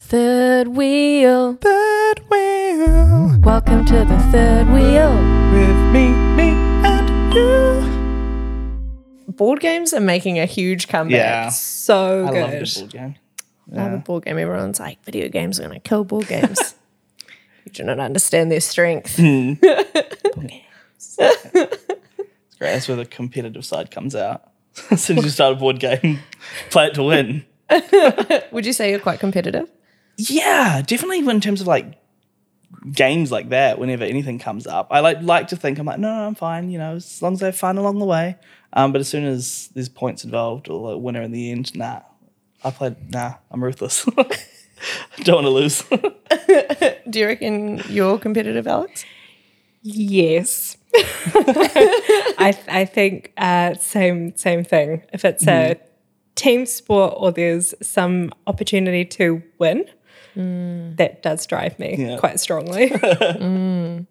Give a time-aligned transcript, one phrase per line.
[0.00, 1.54] Third wheel.
[1.60, 5.12] Third wheel Welcome to the third wheel.
[5.52, 6.50] with me, me
[6.86, 7.82] and you.
[9.34, 11.18] Board games are making a huge comeback.
[11.18, 11.48] Yeah.
[11.50, 12.40] So I good.
[12.40, 13.14] love the board game.
[13.72, 14.38] I Love a board game.
[14.38, 16.74] Everyone's like, video games are going to kill board games.
[17.64, 19.16] you do not understand their strength.
[19.16, 19.54] Hmm.
[21.00, 21.16] It's
[22.58, 22.72] great.
[22.72, 24.50] That's where the competitive side comes out.
[24.90, 26.18] as soon as you start a board game,
[26.70, 27.44] play it to win.
[28.50, 29.68] Would you say you're quite competitive?
[30.18, 31.94] Yeah, definitely in terms of like
[32.92, 34.88] games like that, whenever anything comes up.
[34.90, 37.34] I like like to think I'm like, no, no, I'm fine, you know, as long
[37.34, 38.36] as I have fun along the way.
[38.72, 42.00] Um, but as soon as there's points involved or a winner in the end, nah.
[42.64, 44.04] I played nah, I'm ruthless.
[45.22, 45.82] Don't want to lose.
[47.10, 49.04] Do you reckon you're competitive, Alex?
[49.82, 50.76] Yes.
[50.94, 55.02] I I think uh, same same thing.
[55.12, 55.76] If it's a
[56.34, 59.84] team sport or there's some opportunity to win,
[60.38, 62.16] that does drive me Yeah.
[62.18, 62.90] quite strongly.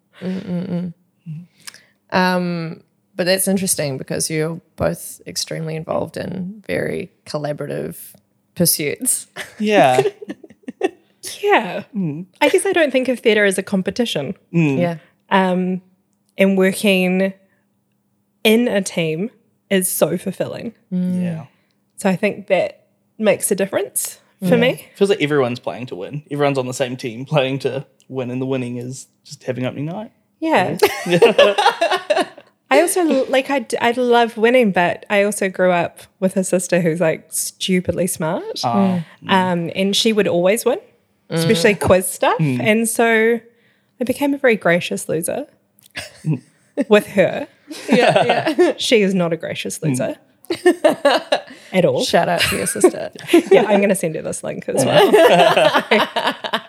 [2.10, 2.82] Um,
[3.16, 8.14] but that's interesting because you're both extremely involved in very collaborative
[8.54, 9.26] pursuits.
[9.58, 10.00] yeah.
[11.42, 11.82] yeah.
[11.94, 12.26] Mm.
[12.40, 14.34] I guess I don't think of theatre as a competition.
[14.54, 14.78] Mm.
[14.78, 14.96] Yeah.
[15.30, 15.82] Um,
[16.38, 17.34] and working
[18.44, 19.30] in a team
[19.68, 20.74] is so fulfilling.
[20.90, 21.46] Yeah.
[21.96, 22.86] So I think that
[23.18, 24.86] makes a difference for me.
[24.94, 26.22] Feels like everyone's playing to win.
[26.30, 29.86] Everyone's on the same team playing to win, and the winning is just having opening
[29.86, 30.12] night.
[30.40, 30.78] Yeah.
[32.70, 36.80] I also like I I love winning, but I also grew up with a sister
[36.80, 39.02] who's like stupidly smart, Oh.
[39.26, 41.36] um, and she would always win, mm.
[41.36, 43.40] especially quiz stuff, and so
[44.00, 45.46] I became a very gracious loser
[46.88, 47.48] with her.
[47.88, 48.54] Yeah.
[48.58, 48.74] Yeah.
[48.76, 50.16] She is not a gracious loser
[51.72, 52.02] at all.
[52.04, 53.10] Shout out to your sister.
[53.50, 55.84] Yeah, I'm going to send her this link as well.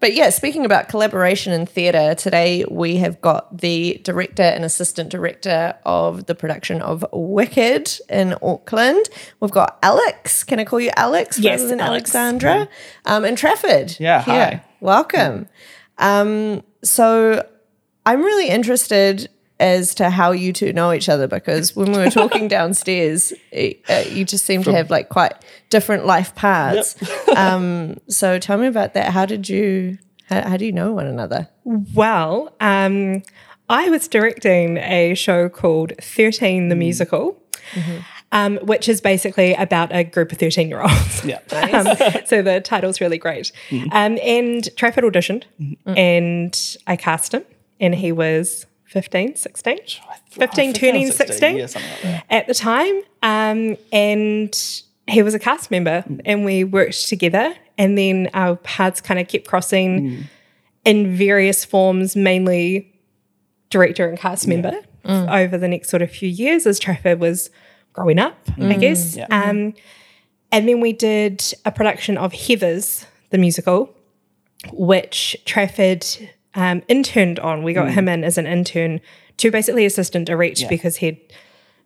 [0.00, 5.10] But yeah, speaking about collaboration in theatre, today we have got the director and assistant
[5.10, 9.08] director of the production of Wicked in Auckland.
[9.40, 10.44] We've got Alex.
[10.44, 12.14] Can I call you Alex Yes, rather than Alex.
[12.14, 12.68] Alexandra?
[13.04, 13.96] Um, and Trafford.
[13.98, 14.34] Yeah, here.
[14.34, 14.64] hi.
[14.80, 15.48] Welcome.
[15.98, 17.44] Um, so
[18.04, 22.10] I'm really interested as to how you two know each other because when we were
[22.10, 25.32] talking downstairs, it, uh, you just seem to have like quite
[25.70, 26.96] different life paths.
[27.36, 29.12] um, so tell me about that.
[29.12, 29.98] How did you?
[30.28, 31.48] How, how do you know one another?
[31.64, 33.22] Well, um,
[33.68, 37.40] I was directing a show called 13 the Musical,
[38.32, 41.24] um, which is basically about a group of 13 year olds.
[41.24, 41.38] Yeah.
[41.52, 43.52] um, so the title's really great.
[43.92, 45.44] Um, and Trafford auditioned
[45.86, 47.44] and I cast him,
[47.80, 49.78] and he was 15, 16,
[50.30, 52.26] 15, turning 16 Yeah, something like that.
[52.30, 53.02] at the time.
[53.22, 56.20] Um, and he was a cast member, mm.
[56.24, 57.54] and we worked together.
[57.78, 60.24] And then our paths kind of kept crossing mm.
[60.84, 62.92] in various forms, mainly
[63.70, 64.72] director and cast member,
[65.04, 65.44] mm.
[65.44, 67.50] over the next sort of few years as Trafford was
[67.92, 69.16] growing up, I guess.
[69.16, 69.26] Yeah.
[69.26, 69.50] Mm-hmm.
[69.50, 69.74] Um,
[70.52, 73.94] and then we did a production of Heathers, the musical,
[74.72, 76.06] which Trafford
[76.56, 77.62] um, interned on.
[77.62, 79.00] We got him in as an intern
[79.36, 80.68] to basically assistant direct Yeah.
[80.68, 81.20] because he'd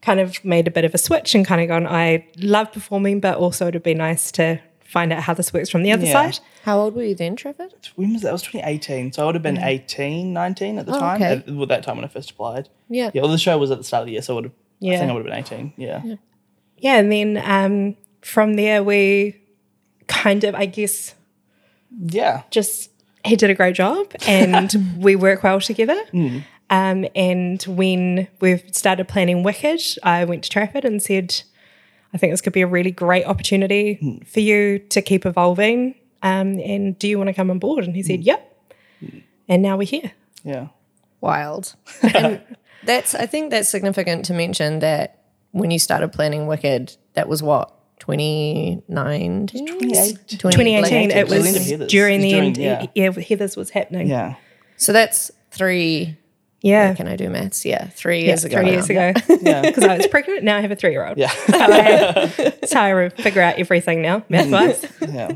[0.00, 3.20] kind of made a bit of a switch and kind of gone, I love performing,
[3.20, 6.12] but also it'd be nice to find out how this works from the other Yeah.
[6.12, 6.38] side.
[6.64, 7.68] How old were you then, Trevor?
[7.96, 8.28] When was that?
[8.28, 9.12] That was 2018.
[9.12, 11.16] So I would have been 18, 19 at the Oh, time.
[11.22, 11.32] okay.
[11.32, 12.68] At, well, that time when I first applied.
[12.88, 13.10] Yeah.
[13.12, 14.52] Yeah, well, the show was at the start of the year, so I would have.
[14.80, 14.94] yeah.
[14.94, 15.72] I think I would have been 18.
[15.76, 16.02] Yeah.
[16.78, 19.36] Yeah, and then um, from there we
[20.06, 21.14] kind of, I guess,
[22.04, 22.42] Yeah.
[22.50, 22.89] just
[23.24, 26.00] he did a great job and we work well together.
[26.70, 31.42] Um, and when we've started planning Wicked, I went to Trafford and said,
[32.14, 35.94] I think this could be a really great opportunity for you to keep evolving.
[36.22, 37.84] Um, and do you want to come on board?
[37.84, 38.46] And he said, Yep.
[39.48, 40.12] And now we're here.
[40.44, 40.68] Yeah.
[41.20, 41.74] Wild.
[42.02, 42.40] and
[42.84, 43.14] that's.
[43.14, 47.74] I think that's significant to mention that when you started planning Wicked, that was what
[48.00, 50.38] 2019, 2018.
[50.38, 51.88] 2018, it the end of was Heathers.
[51.88, 52.56] during the end.
[52.56, 52.86] yeah.
[52.94, 54.08] Yeah, Heathers was happening.
[54.08, 54.34] Yeah.
[54.76, 56.16] So that's three.
[56.62, 56.92] Yeah.
[56.94, 57.64] Can I do maths?
[57.64, 58.56] Yeah, three Yeah, years ago.
[58.56, 58.72] three now.
[58.72, 59.12] years ago.
[59.40, 59.62] Yeah.
[59.70, 61.16] Because I was pregnant, now I have a three year old.
[61.16, 61.32] Yeah.
[61.46, 64.84] That's how I figure out everything now, math wise.
[65.08, 65.32] yeah.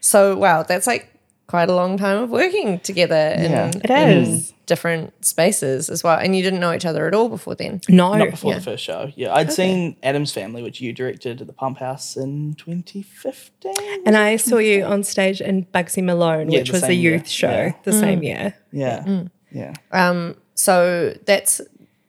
[0.00, 1.08] So wow, that's like
[1.48, 3.70] quite a long time of working together in, Yeah.
[3.74, 6.18] It in different spaces as well.
[6.18, 7.80] And you didn't know each other at all before then.
[7.88, 8.14] No.
[8.14, 8.58] Not before Yeah.
[8.58, 9.10] the first show.
[9.16, 9.34] Yeah.
[9.34, 13.72] I'd seen Addams Family, which you directed at the Pump House in 2015.
[14.04, 17.00] And I saw you on stage in Bugsy Malone, Yeah, which the was a same
[17.00, 17.12] year.
[17.14, 17.72] youth show Yeah.
[17.84, 18.24] the same mm.
[18.24, 18.54] year.
[18.70, 19.04] Yeah.
[19.04, 19.30] Mm.
[19.50, 19.72] Yeah.
[19.92, 21.60] Um, So that's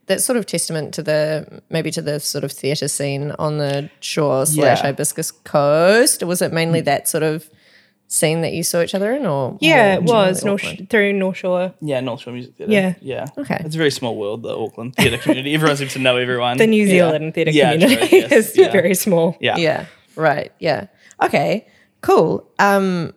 [0.07, 3.91] that's sort of testament to the maybe to the sort of theatre scene on the
[3.99, 4.87] shore slash Yeah.
[4.87, 6.23] hibiscus coast.
[6.23, 6.85] Was it mainly mm.
[6.85, 7.47] that sort of
[8.11, 10.89] scene that you saw each other in, or Yeah, it was North, Auckland?
[10.89, 11.73] through North Shore.
[11.79, 12.71] Yeah, North Shore Music Theatre.
[12.73, 12.95] Yeah.
[13.01, 13.27] Yeah.
[13.37, 13.61] Okay.
[13.63, 15.53] It's a very small world, the Auckland theatre community.
[15.53, 16.57] Everyone seems to know everyone.
[16.57, 18.71] The New Zealand theatre Yeah, true, community yes, is yeah.
[18.71, 19.37] very small.
[19.39, 19.57] Yeah.
[19.57, 19.85] Yeah.
[20.15, 20.51] Right.
[20.59, 20.87] Yeah.
[21.21, 21.67] Okay.
[22.01, 22.49] Cool.
[22.57, 23.13] Um,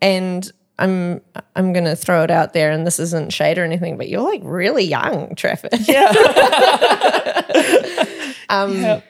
[0.00, 1.20] and I'm
[1.54, 4.40] I'm gonna throw it out there, and this isn't shade or anything, but you're like
[4.42, 5.70] really young, Trafford.
[5.86, 6.10] Yeah.
[8.48, 9.00] um, Yeah.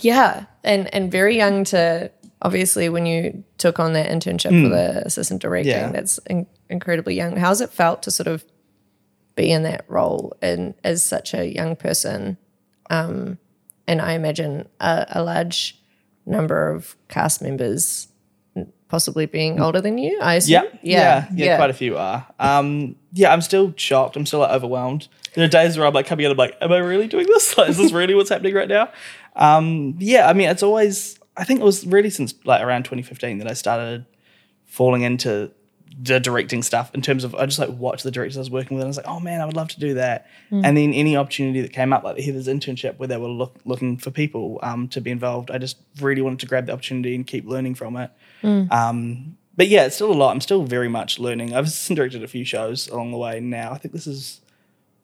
[0.00, 2.10] yeah, and and very young to
[2.42, 5.72] obviously when you took on that internship for the assistant directing.
[5.72, 5.90] Yeah.
[5.90, 7.36] That's in- incredibly young.
[7.36, 8.44] How's it felt to sort of
[9.34, 12.36] be in that role and as such a young person?
[12.90, 13.38] Um,
[13.86, 15.80] and I imagine a, a large
[16.26, 18.08] number of cast members
[18.88, 20.18] possibly being older than you.
[20.20, 20.64] I assume.
[20.64, 22.26] Yeah, yeah, yeah, Quite a few are.
[22.38, 24.16] Um, yeah, I'm still shocked.
[24.16, 25.08] I'm still like, overwhelmed.
[25.34, 26.32] There are days where I'm like coming out.
[26.32, 27.56] I'm like, am I really doing this?
[27.58, 28.90] Like, is this really what's happening right now?
[29.36, 31.18] Um, yeah, I mean, it's always.
[31.38, 34.04] I think it was really since like around 2015 that I started
[34.66, 35.50] falling into
[36.00, 38.76] the directing stuff in terms of I just like watched the directors I was working
[38.76, 40.26] with and I was like, oh man, I would love to do that.
[40.50, 43.56] And then any opportunity that came up, like the Heather's internship where they were look,
[43.64, 47.14] looking for people um, to be involved, I just really wanted to grab the opportunity
[47.14, 48.10] and keep learning from it.
[48.70, 50.30] Um, but yeah, it's still a lot.
[50.30, 51.54] I'm still very much learning.
[51.54, 53.72] I've directed a few shows along the way now.
[53.72, 54.40] I think this is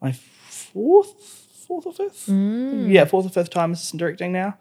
[0.01, 1.11] my fourth,
[1.67, 2.29] fourth or fifth.
[2.89, 4.57] Yeah, fourth or fifth time assistant directing now.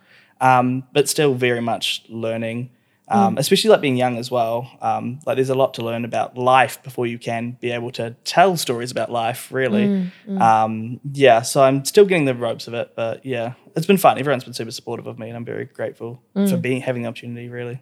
[0.49, 2.71] Um, but still very much learning,
[3.09, 4.71] um, especially like being young as well.
[4.81, 8.15] Um, like there's a lot to learn about life before you can be able to
[8.25, 9.51] tell stories about life.
[9.53, 11.43] Really, Um, yeah.
[11.43, 14.19] So I'm still getting the ropes of it, but yeah, it's been fun.
[14.19, 17.49] Everyone's been super supportive of me, and I'm very grateful for being having the opportunity.
[17.49, 17.81] Really.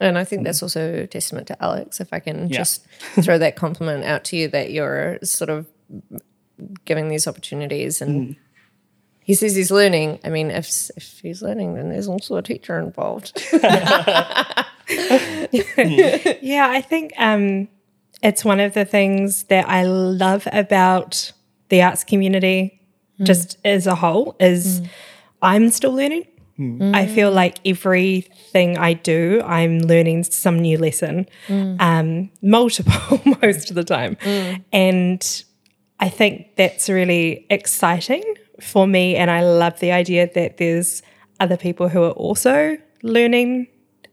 [0.00, 2.00] And I think that's also a testament to Alex.
[2.00, 2.58] If I can Yeah.
[2.58, 2.84] just
[3.22, 5.66] throw that compliment out to you that you're sort of
[6.84, 8.36] giving these opportunities and
[9.24, 10.18] he says he's learning.
[10.24, 13.42] I mean, if if he's learning, then there's also a teacher involved.
[16.42, 17.68] Yeah, I think um,
[18.22, 21.32] it's one of the things that I love about
[21.68, 22.80] the arts community,
[23.18, 23.24] mm.
[23.24, 24.88] just as a whole, is mm.
[25.40, 26.26] I'm still learning.
[26.58, 26.94] Mm.
[26.94, 33.76] I feel like everything I do, I'm learning some new lesson, um, multiple most of
[33.76, 34.18] the time,
[34.72, 35.44] and
[35.98, 38.22] I think that's really exciting
[38.62, 39.16] for me.
[39.16, 41.02] And I love the idea that there's
[41.40, 43.66] other people who are also learning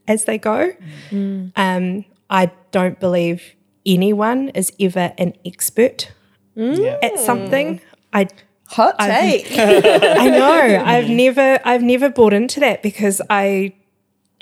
[0.08, 0.72] as they go.
[1.12, 3.56] Um, I don't believe
[3.86, 6.12] anyone is ever an expert
[6.56, 6.98] Yeah.
[7.02, 7.82] at something.
[8.14, 8.28] I
[8.68, 9.48] Hot take.
[9.58, 10.84] I know.
[10.86, 13.74] I've never I've never bought into that because I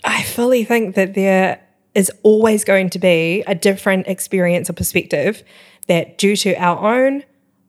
[0.04, 1.62] I fully think that there
[1.96, 5.44] is always going to be a different experience or perspective
[5.88, 7.24] that due to our own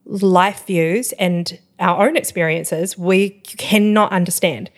[0.04, 4.70] life views and our own experiences we cannot understand.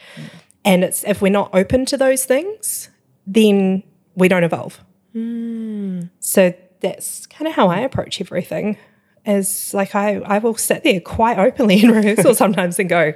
[0.64, 2.90] And it's if we're not open to those things,
[3.26, 3.82] then
[4.14, 4.82] we don't evolve.
[5.12, 6.02] Hmm.
[6.20, 8.76] So that's kind of how I approach everything.
[9.26, 13.12] Is like I, I will sit there quite openly in rehearsal sometimes and go,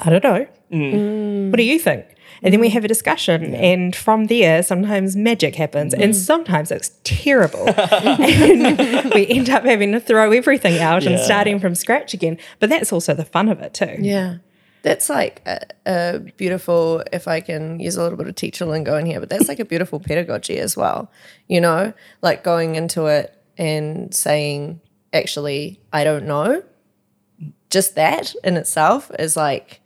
[0.00, 0.46] I don't know.
[0.70, 1.50] Hmm.
[1.50, 2.06] What do you think?
[2.42, 6.14] And then we have a discussion, and from there, sometimes magic happens, and mm.
[6.14, 7.68] sometimes it's terrible.
[7.78, 12.38] and we end up having to throw everything out and starting from scratch again.
[12.58, 13.96] But that's also the fun of it, too.
[14.00, 14.38] Yeah.
[14.82, 18.96] That's like a, a beautiful, if I can use a little bit of teacher lingo
[18.96, 21.10] in here, but that's like a beautiful pedagogy as well.
[21.46, 24.80] You know, like going into it and saying,
[25.12, 26.64] actually, I don't know.
[27.70, 29.81] Just that in itself is like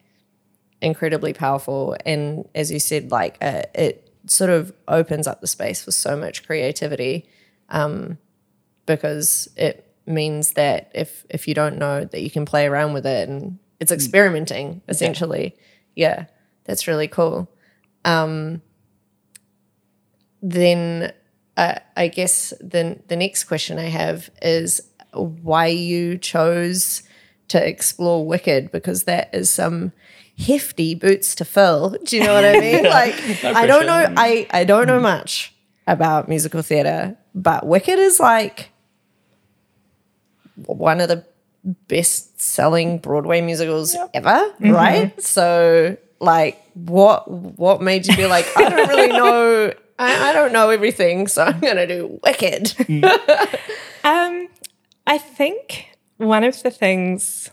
[0.80, 1.97] incredibly powerful.
[2.04, 6.16] And as you said, like uh, it sort of opens up the space for so
[6.16, 7.28] much creativity
[7.68, 8.18] um,
[8.87, 13.06] because it means that if if you don't know that you can play around with
[13.06, 15.56] it and it's experimenting essentially.
[15.95, 16.26] Yeah,
[16.64, 17.50] that's really cool.
[18.04, 18.62] Um,
[20.42, 21.12] then
[21.56, 24.80] uh, I guess the the next question I have is
[25.12, 27.02] why you chose
[27.49, 29.92] to explore Wicked because that is some
[30.38, 31.97] hefty boots to fill.
[32.05, 32.85] Do you know what I mean?
[32.85, 33.14] Like
[33.45, 35.55] I don't know I I don't know much
[35.87, 38.71] about musical theater, but Wicked is like
[40.66, 41.25] one of the
[41.88, 45.21] best selling Broadway musicals ever, right?
[45.23, 50.52] So like what what made you be like, I don't really know I, I don't
[50.52, 52.75] know everything, so I'm gonna do Wicked.
[54.05, 54.49] Um,
[55.07, 55.88] I think
[56.19, 57.50] one of the things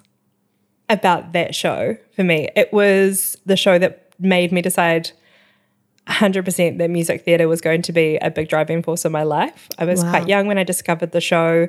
[0.89, 5.11] about that show for me, it was the show that made me decide
[6.07, 9.69] 100% that music theatre was going to be a big driving force in my life.
[9.77, 11.67] I was quite young when I discovered the show.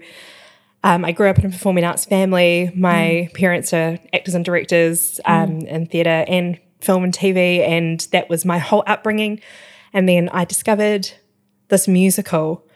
[0.83, 2.71] Um, I grew up in a performing arts family.
[2.75, 8.29] My parents are actors and directors um, in theatre and film and TV, and that
[8.29, 9.41] was my whole upbringing.
[9.93, 11.11] And then I discovered
[11.69, 12.67] this musical,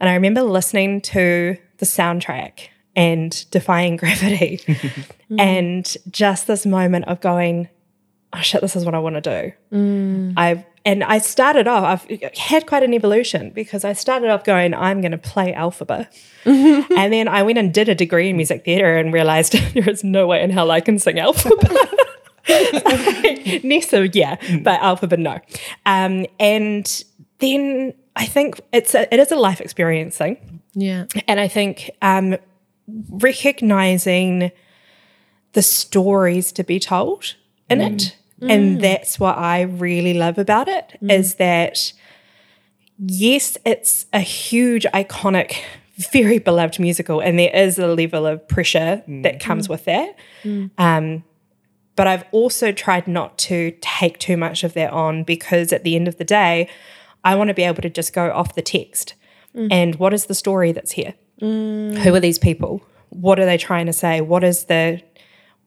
[0.00, 4.60] and I remember listening to the soundtrack and defying gravity,
[5.38, 7.68] and just this moment of going,
[8.32, 9.52] "Oh shit, this is what I want to do."
[10.36, 11.84] I and I started off.
[11.84, 16.08] I've had quite an evolution because I started off going, "I'm going to play Elphaba,"
[16.44, 20.02] and then I went and did a degree in music theatre and realized there is
[20.02, 21.94] no way in hell I can sing Elphaba.
[23.62, 25.38] Nessa, yeah, but Elphaba, no.
[25.86, 27.04] Um, and
[27.38, 30.62] then I think it's a, it is a life experience thing.
[30.74, 31.04] Yeah.
[31.26, 32.36] And I think um,
[33.10, 34.50] recognizing
[35.52, 37.34] the stories to be told
[37.68, 38.16] in it.
[38.40, 38.50] Mm.
[38.50, 38.80] And mm.
[38.80, 41.12] that's what I really love about it mm.
[41.12, 41.92] is that,
[42.98, 45.56] yes, it's a huge, iconic,
[46.12, 50.16] very beloved musical, and there is a level of pressure that comes with that.
[50.78, 51.24] Um,
[51.96, 55.96] but I've also tried not to take too much of that on because at the
[55.96, 56.68] end of the day,
[57.24, 59.14] I want to be able to just go off the text.
[59.72, 61.14] And what is the story that's here?
[61.40, 61.96] Mm.
[61.98, 62.82] Who are these people?
[63.10, 64.20] What are they trying to say?
[64.20, 65.02] What is the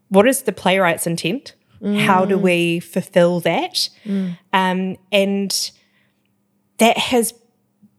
[0.10, 1.56] what is the playwright's intent?
[1.84, 2.42] How do mm.
[2.42, 3.90] we fulfill that?
[4.06, 4.38] Mm.
[4.54, 5.72] Um, and
[6.78, 7.34] that has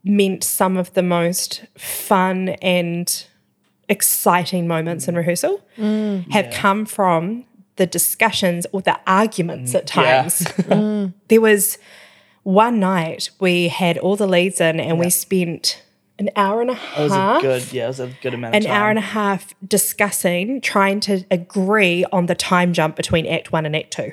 [0.05, 3.25] meant some of the most fun and
[3.89, 10.21] exciting moments in rehearsal have come from the discussions or the arguments at yeah.
[10.21, 11.13] times.
[11.27, 11.77] there was
[12.43, 15.82] one night we had all the leads in and we spent
[16.19, 16.99] an hour and a half.
[16.99, 18.81] It was half a good, yeah, it was a good amount of an time.
[18.81, 23.65] hour and a half discussing, trying to agree on the time jump between Act One
[23.65, 24.11] and Act Two.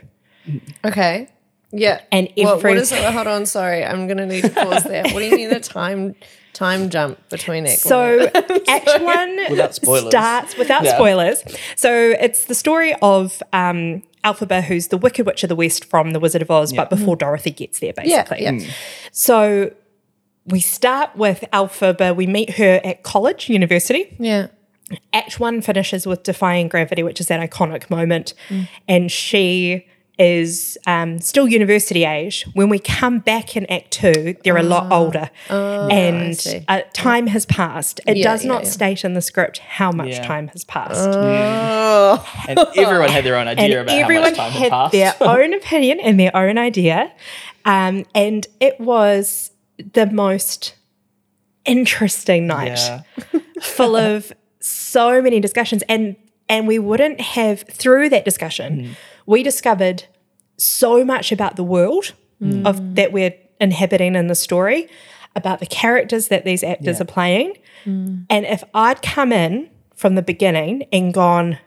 [0.85, 1.29] Okay.
[1.73, 2.01] Yeah.
[2.11, 2.99] And What- what is it?
[3.05, 3.47] Hold on.
[3.47, 3.85] Sorry.
[3.85, 5.05] I'm going to need to pause there.
[5.05, 6.17] What do you mean the time
[6.53, 7.79] time jump between it?
[7.79, 8.29] So
[8.67, 10.09] Act One Without spoilers.
[10.11, 10.95] starts without Yeah.
[10.97, 11.45] spoilers.
[11.77, 16.11] So it's the story of um, Elphaba, who's the Wicked Witch of the West from
[16.11, 18.25] The Wizard of Oz, but before Dorothy gets there, yeah.
[18.25, 18.43] basically.
[18.67, 18.73] Yeah.
[19.13, 19.71] So
[20.51, 22.15] we start with Elphaba.
[22.15, 24.17] We meet her at college, university.
[24.19, 24.49] Yeah.
[25.13, 28.69] Act one finishes with defying gravity, which is that iconic moment, Mm.
[28.89, 29.87] and she
[30.19, 32.45] is um, still university age.
[32.53, 36.39] When we come back in Act two, they're a lot older, and
[36.69, 36.75] Ah.
[36.77, 38.01] uh, time has passed.
[38.07, 38.71] It Yeah, does yeah, not yeah.
[38.71, 40.27] state in the script how much Yeah.
[40.27, 44.53] time has passed, and everyone had their own idea and about everyone how much time
[44.53, 44.93] had had passed.
[44.93, 47.13] their own opinion and their own idea,
[47.65, 49.50] um, and it was
[49.93, 50.75] the most
[51.65, 53.03] interesting night yeah.
[53.61, 56.17] full of so many discussions and
[56.49, 58.91] and we wouldn't have through that discussion mm.
[59.27, 60.05] we discovered
[60.57, 62.67] so much about the world mm.
[62.67, 64.89] of that we're inhabiting in the story
[65.37, 67.03] about the characters that these actors Yeah.
[67.03, 68.25] are playing mm.
[68.29, 71.59] and if i'd come in from the beginning and gone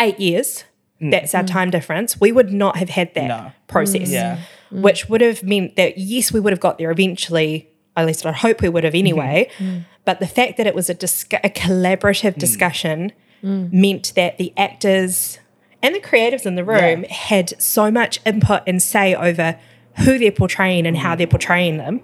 [0.00, 0.64] eight years
[1.00, 3.52] that's our time difference we would not have had that No.
[3.68, 4.38] process Yeah.
[4.72, 4.80] Mm.
[4.80, 7.70] which would have meant that yes, we would have got there eventually.
[7.96, 9.06] At least I hope we would have mm-hmm.
[9.06, 9.50] anyway.
[9.58, 9.84] Mm.
[10.04, 12.38] But the fact that it was a, discu- a collaborative mm.
[12.38, 15.38] discussion meant that the actors
[15.82, 19.58] and the creatives in the room had so much input and say over
[19.98, 22.02] who they're portraying and how they're portraying them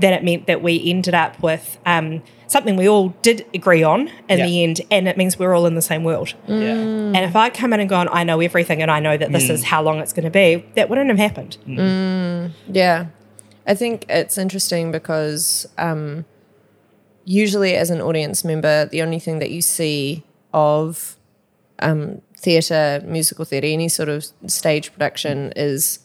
[0.00, 2.22] that it meant that we ended up with um,
[2.54, 4.46] something we all did agree on in Yeah.
[4.46, 6.28] the end, and it means we're all in the same world.
[6.46, 6.72] Yeah.
[7.16, 9.48] And if I come in and gone, I know everything and I know that this
[9.50, 11.52] is how long it's going to be, that wouldn't have happened.
[12.80, 13.06] Yeah.
[13.66, 16.24] I think it's interesting because um,
[17.24, 21.16] usually, as an audience member, the only thing that you see of
[21.80, 26.00] um, theatre, musical theatre, any sort of stage production is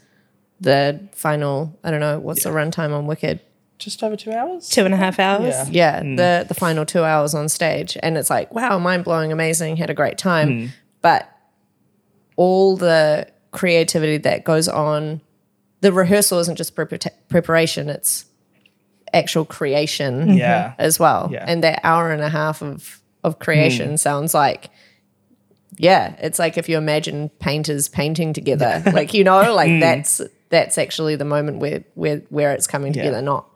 [0.61, 3.39] the final, I don't know, what's the runtime on Wicked?
[3.79, 4.67] Just over two hours?
[4.67, 5.55] Two and a half hours.
[5.69, 5.99] Yeah.
[5.99, 6.17] Yeah, mm.
[6.17, 9.89] the the final two hours on stage, and it's like, wow, mind blowing, amazing, had
[9.89, 10.69] a great time, mm.
[11.01, 11.29] but
[12.35, 15.21] all the creativity that goes on,
[15.79, 18.25] the rehearsal isn't just prepar- preparation; it's
[19.13, 20.71] actual creation Yeah.
[20.71, 20.81] Mm-hmm.
[20.81, 21.29] as well.
[21.31, 21.45] Yeah.
[21.47, 23.99] And that hour and a half of of creation mm.
[23.99, 24.69] sounds like.
[25.77, 30.19] Yeah, it's like if you imagine painters painting together, like you know, like that's
[30.49, 33.48] that's actually the moment where where where it's coming together, not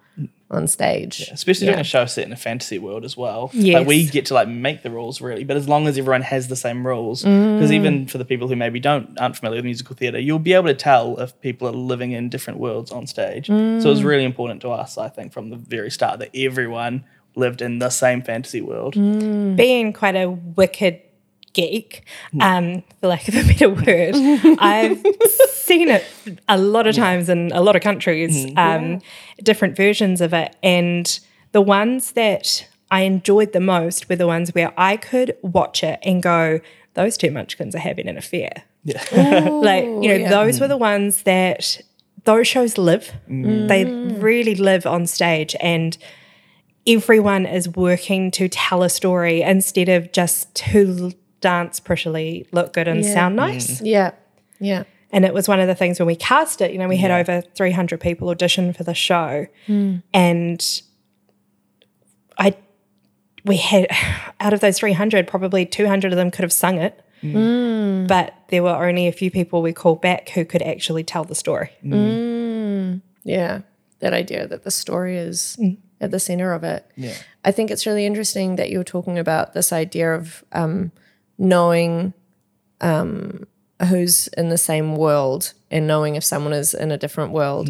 [0.53, 1.29] on stage.
[1.31, 3.49] Especially doing a show set in a fantasy world as well.
[3.53, 3.79] Yes.
[3.79, 6.47] Like we get to like make the rules really, but as long as everyone has
[6.47, 7.73] the same rules, because mm.
[7.73, 10.67] even for the people who maybe don't aren't familiar with musical theatre, you'll be able
[10.67, 13.47] to tell if people are living in different worlds on stage.
[13.47, 14.05] So it was mm.
[14.05, 17.05] really important to us, I think, from the very start that everyone
[17.35, 18.95] lived in the same fantasy world.
[18.95, 19.55] Mm.
[19.55, 21.01] Being quite a wicked
[21.53, 22.03] geek,
[22.41, 24.15] um, for lack of a better word,
[24.59, 25.01] I've
[25.51, 26.05] seen it
[26.49, 29.01] a lot of times in a lot of countries, um,
[29.41, 30.55] different versions of it.
[30.61, 31.19] And
[31.51, 35.99] the ones that I enjoyed the most were the ones where I could watch it
[36.03, 36.59] and go,
[36.95, 38.63] those two munchkins are having an affair.
[38.85, 40.29] like, you know, yeah.
[40.29, 41.81] those were the ones that
[42.25, 43.11] those shows live.
[43.27, 45.97] They really live on stage and
[46.85, 52.87] everyone is working to tell a story instead of just to dance prettily, look good
[52.87, 53.13] and Yeah.
[53.13, 53.45] sound mm.
[53.45, 53.81] nice.
[53.81, 54.11] Yeah.
[54.59, 54.83] Yeah.
[55.11, 57.11] And it was one of the things when we cast it, you know, we had
[57.11, 59.45] over 300 people audition for the show.
[59.67, 60.01] Mm.
[60.11, 60.81] And
[62.39, 62.55] I,
[63.45, 63.87] we had,
[64.39, 66.99] out of those 300, probably 200 of them could have sung it.
[67.21, 68.07] Mm.
[68.07, 71.35] But there were only a few people we called back who could actually tell the
[71.35, 71.69] story.
[73.23, 73.61] Yeah.
[73.99, 75.57] That idea that the story is
[76.01, 76.89] at the center of it.
[76.95, 77.15] Yeah.
[77.45, 80.91] I think it's really interesting that you're talking about this idea of um,
[81.43, 82.13] knowing
[82.81, 83.45] um,
[83.89, 87.69] who's in the same world and knowing if someone is in a different world.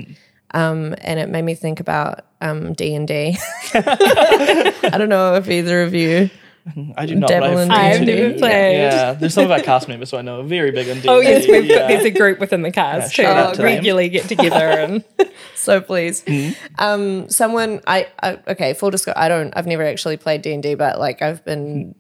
[0.52, 3.36] Um, and it made me think about um, D and D.
[3.74, 6.30] I don't know if either of you.
[6.96, 7.58] I do not Devil know.
[7.58, 8.78] and I've never played.
[8.78, 11.10] Yeah, there's some of our cast members who I know are very big on D&D.
[11.10, 11.80] Oh yes, we've yeah.
[11.80, 13.66] got there's a group within the cast Yeah, who shout out them.
[13.66, 15.04] regularly get together and
[15.56, 16.54] So please, Mm-hmm.
[16.78, 18.74] um, someone I, I okay.
[18.76, 19.52] Full disclosure, I don't.
[19.58, 21.96] I've never actually played D and D, but like I've been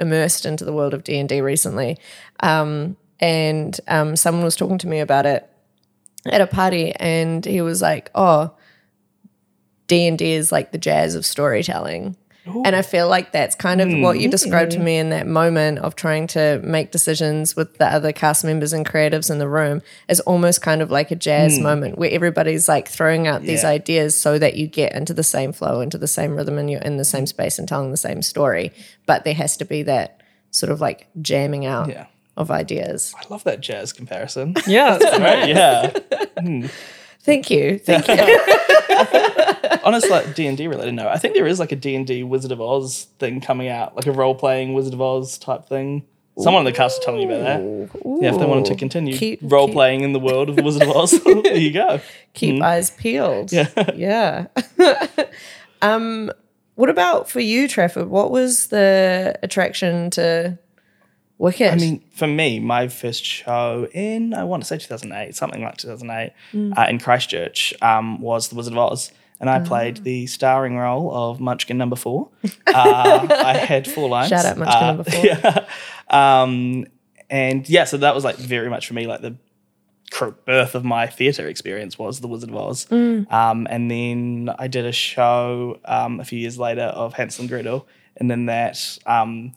[0.00, 1.98] immersed into the world of D and D recently,
[2.40, 5.48] um, and um, someone was talking to me about it
[6.26, 8.52] at a party, and he was like, "Oh,
[9.86, 12.16] D and D is like the jazz of storytelling."
[12.46, 14.84] And I feel like that's kind of what you described to hmm.
[14.84, 18.84] me in that moment of trying to make decisions with the other cast members and
[18.86, 21.62] creatives in the room is almost kind of like a jazz hmm.
[21.62, 23.70] moment where everybody's like throwing out these Yeah.
[23.70, 26.80] ideas so that you get into the same flow, into the same rhythm, and you're
[26.80, 28.72] in the same space and telling the same story.
[29.06, 30.20] But there has to be that
[30.50, 32.06] sort of like jamming out Yeah.
[32.36, 33.14] of ideas.
[33.18, 34.54] I love that jazz comparison.
[34.66, 35.48] yeah, right?
[35.48, 35.92] Yeah.
[36.40, 36.66] Hmm.
[37.22, 37.78] Thank you.
[37.78, 38.14] Thank you.
[39.84, 40.92] Honestly, like D and D related.
[40.94, 43.68] No, I think there is like a D and D Wizard of Oz thing coming
[43.68, 46.04] out, like a role playing Wizard of Oz type thing.
[46.38, 48.00] Someone in the cast was telling me about that.
[48.22, 50.62] Yeah, if they wanted to continue Keep- role keep- playing in the world of the
[50.62, 52.00] Wizard of Oz, there you go.
[52.32, 53.52] Keep eyes peeled.
[53.52, 53.66] Yeah.
[53.94, 54.46] Yeah.
[55.82, 56.30] um,
[56.76, 58.08] what about for you, Trafford?
[58.08, 60.58] What was the attraction to
[61.38, 61.72] Wicked?
[61.72, 65.76] I mean, for me, my first show in I want to say 2008, something like
[65.76, 66.78] 2008, Mm.
[66.78, 71.10] uh, in Christchurch, um, was The Wizard of Oz, and I played the starring role
[71.14, 72.28] of Munchkin Number Four.
[72.66, 74.28] Uh, I had four lines.
[74.28, 75.24] Shout out Munchkin Uh, Number Four.
[75.24, 76.86] Yeah, um,
[77.28, 79.36] and yeah, so that was like very much for me like the
[80.44, 82.86] birth of my theatre experience was The Wizard of Oz.
[82.86, 83.32] Mm.
[83.32, 87.48] Um, and then I did a show um, a few years later of Hansel and
[87.50, 88.98] Gretel, and then that.
[89.06, 89.54] Um,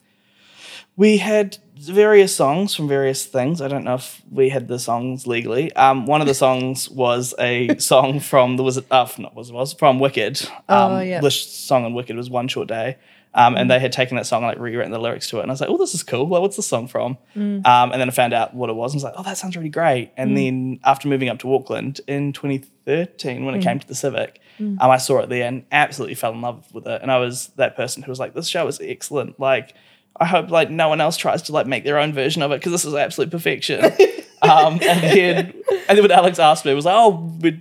[0.96, 3.62] we had various songs from various things.
[3.62, 5.74] I don't know if we had the songs legally.
[5.76, 9.74] Um, one of the songs was a song from the Wizard, uh, not Wizard Oz,
[9.74, 10.42] from Wicked.
[10.70, 11.22] Um, Oh, yeah.
[11.22, 12.98] The song on Wicked was One Short Day.
[13.36, 15.42] Um, and they had taken that song and like rewritten the lyrics to it.
[15.42, 16.28] And I was like, oh, this is cool.
[16.28, 17.18] Well, what's the song from?
[17.66, 19.40] Um, and then I found out what it was and I was like, oh, that
[19.40, 20.12] sounds really great.
[20.18, 24.40] And then after moving up to Auckland in 2013, when it came to the Civic,
[24.60, 27.02] um, I saw it there and absolutely fell in love with it.
[27.02, 29.40] And I was that person who was like, this show is excellent.
[29.40, 29.74] Like,
[30.20, 32.56] I hope like no one else tries to like make their own version of it
[32.60, 33.84] because this is absolute perfection.
[34.44, 35.54] um, and then
[35.90, 37.12] and then when Alex asked me, it was like, oh,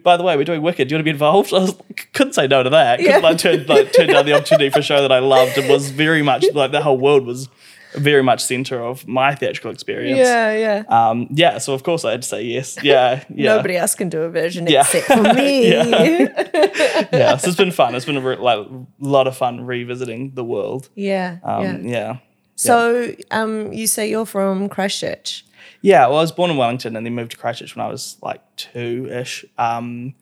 [0.04, 0.88] by the way, we're doing Wicked.
[0.88, 1.52] Do you want to be involved?
[1.54, 1.74] I was
[2.12, 3.28] couldn't say no to that because Yeah.
[3.28, 5.90] I turned like turned down the opportunity for a show that I loved and was
[5.90, 7.48] very much like the whole world was
[7.94, 10.18] very much center of my theatrical experience.
[10.18, 10.84] yeah, yeah.
[11.10, 11.58] Um, yeah.
[11.58, 12.76] So of course I had to say yes.
[12.82, 13.22] Yeah.
[13.34, 13.56] Yeah.
[13.56, 14.80] Nobody else can do a version Yeah.
[14.80, 15.68] except for me.
[15.68, 17.36] yeah.
[17.36, 17.94] So it's been fun.
[17.94, 18.66] It's been a re- like
[18.98, 20.88] lot of fun revisiting the world.
[20.94, 21.90] yeah, Um, yeah.
[21.90, 22.16] yeah.
[22.62, 25.44] So, um, you say you're from Christchurch.
[25.80, 28.16] Yeah, well, I was born in Wellington and then moved to Christchurch when I was
[28.22, 29.44] like two ish.
[29.58, 30.14] Um,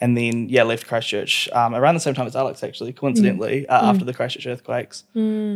[0.00, 3.90] and then, yeah, left Christchurch um, around the same time as Alex, actually, coincidentally, uh,
[3.90, 5.04] after the Christchurch earthquakes.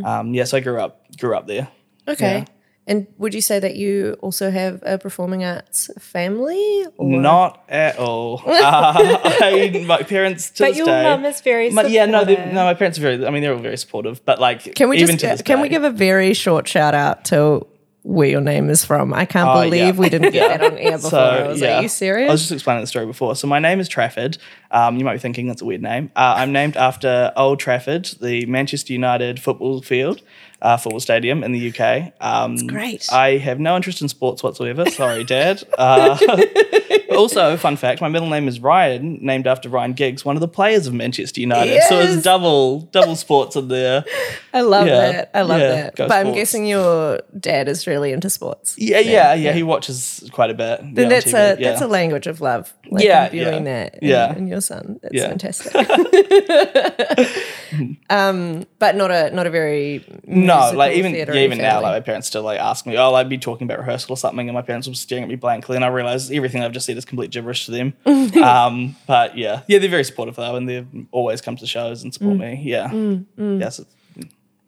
[0.04, 1.68] Um, yeah, so I grew up grew up there.
[2.06, 2.38] Okay.
[2.38, 2.44] Yeah.
[2.88, 6.84] And would you say that you also have a performing arts family?
[6.98, 7.08] Or?
[7.20, 8.42] Not at all.
[8.46, 11.02] Uh, I, my parents to But your day.
[11.02, 13.26] mum is very my, yeah, no, they, no, my parents are very.
[13.26, 14.24] I mean, they're all very supportive.
[14.24, 17.66] But like, Can we even just can we give a very short shout out to
[18.02, 19.12] where your name is from?
[19.12, 20.00] I can't Oh, believe yeah.
[20.00, 21.18] we didn't get that on air before.
[21.18, 22.28] I was like, are you serious?
[22.28, 23.34] I was just explaining the story before.
[23.36, 24.38] So my name is Trafford.
[24.70, 26.10] Um, you might be thinking that's a weird name.
[26.16, 30.22] Uh, I'm named after Old Trafford, the Manchester United football field,
[30.66, 32.12] uh, football stadium in the UK.
[32.20, 33.06] Um, great.
[33.12, 34.90] I have no interest in sports whatsoever.
[34.90, 35.62] Sorry, Dad.
[35.86, 36.16] Uh,
[37.10, 40.48] also, fun fact: my middle name is Ryan, named after Ryan Giggs, one of the
[40.48, 41.82] players of Manchester United.
[41.82, 44.04] So it's double double sports in there.
[44.54, 45.30] I love yeah, that.
[45.34, 45.96] I love yeah, that.
[45.96, 48.74] But I'm guessing your dad is really into sports.
[48.78, 49.52] Yeah, yeah, yeah.
[49.52, 50.80] He watches quite a bit.
[50.94, 51.70] Then on that's a yeah.
[51.70, 52.72] that's a language of love.
[52.90, 53.98] Like Yeah, viewing yeah, that.
[54.02, 54.34] In, yeah.
[54.34, 54.98] in your son.
[55.02, 55.28] That's Yeah.
[55.28, 55.74] fantastic.
[58.10, 61.92] um, but not a not a very No, musical like even yeah, even now, like
[61.92, 64.54] my parents still like ask me, oh, I'd be talking about rehearsal or something, and
[64.54, 67.04] my parents were staring at me blankly, and I realized everything I've just said is
[67.04, 67.94] complete gibberish to them.
[68.42, 72.12] um, but yeah, yeah, they're very supportive though, and they've always come to shows and
[72.12, 72.14] Mm.
[72.14, 72.60] support me.
[72.64, 73.60] Yeah, mm, mm.
[73.60, 73.94] yes, it's-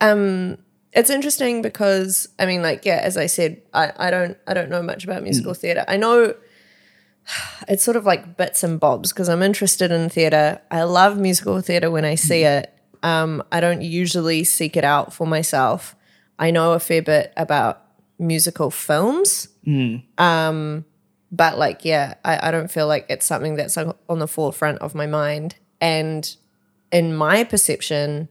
[0.00, 0.58] um,
[0.92, 4.70] it's interesting because I mean, like, yeah, as I said, I, I don't I don't
[4.70, 5.24] know much about mm.
[5.24, 5.84] musical theatre.
[5.88, 6.34] I know
[7.68, 10.60] it's sort of like bits and bobs because I'm interested in theatre.
[10.70, 12.72] I love musical theatre when I see it.
[13.02, 15.94] Um, I don't usually seek it out for myself.
[16.38, 17.82] I know a fair bit about
[18.18, 19.48] musical films.
[20.18, 20.84] Um,
[21.30, 24.94] but like, yeah, I, I don't feel like it's something that's on the forefront of
[24.94, 25.56] my mind.
[25.80, 26.34] And
[26.90, 28.28] in my perception,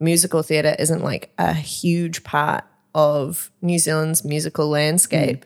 [0.00, 5.44] musical theatre isn't like a huge part of New Zealand's musical landscape.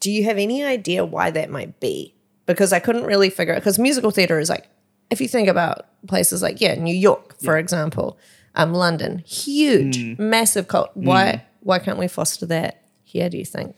[0.00, 2.14] Do you have any idea why that might be?
[2.46, 3.60] Because I couldn't really figure it.
[3.60, 4.68] Because musical theatre is like,
[5.10, 8.18] if you think about places like yeah, New York, for example,
[8.54, 10.90] um, London, huge, massive cult.
[10.94, 13.28] Why why can't we foster that here?
[13.28, 13.76] Do you think?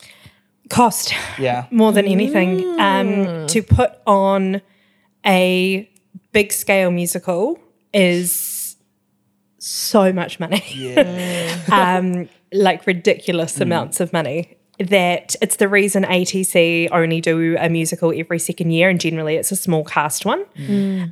[0.70, 1.14] Cost.
[1.38, 1.66] yeah.
[1.70, 4.60] more than anything um, to put on
[5.24, 5.90] a
[6.32, 7.58] big scale musical
[7.94, 8.76] is
[9.58, 10.94] so much money
[11.72, 18.12] um, like ridiculous amounts of money that it's the reason ATC only do a musical
[18.16, 20.44] every second year and generally it's a small cast one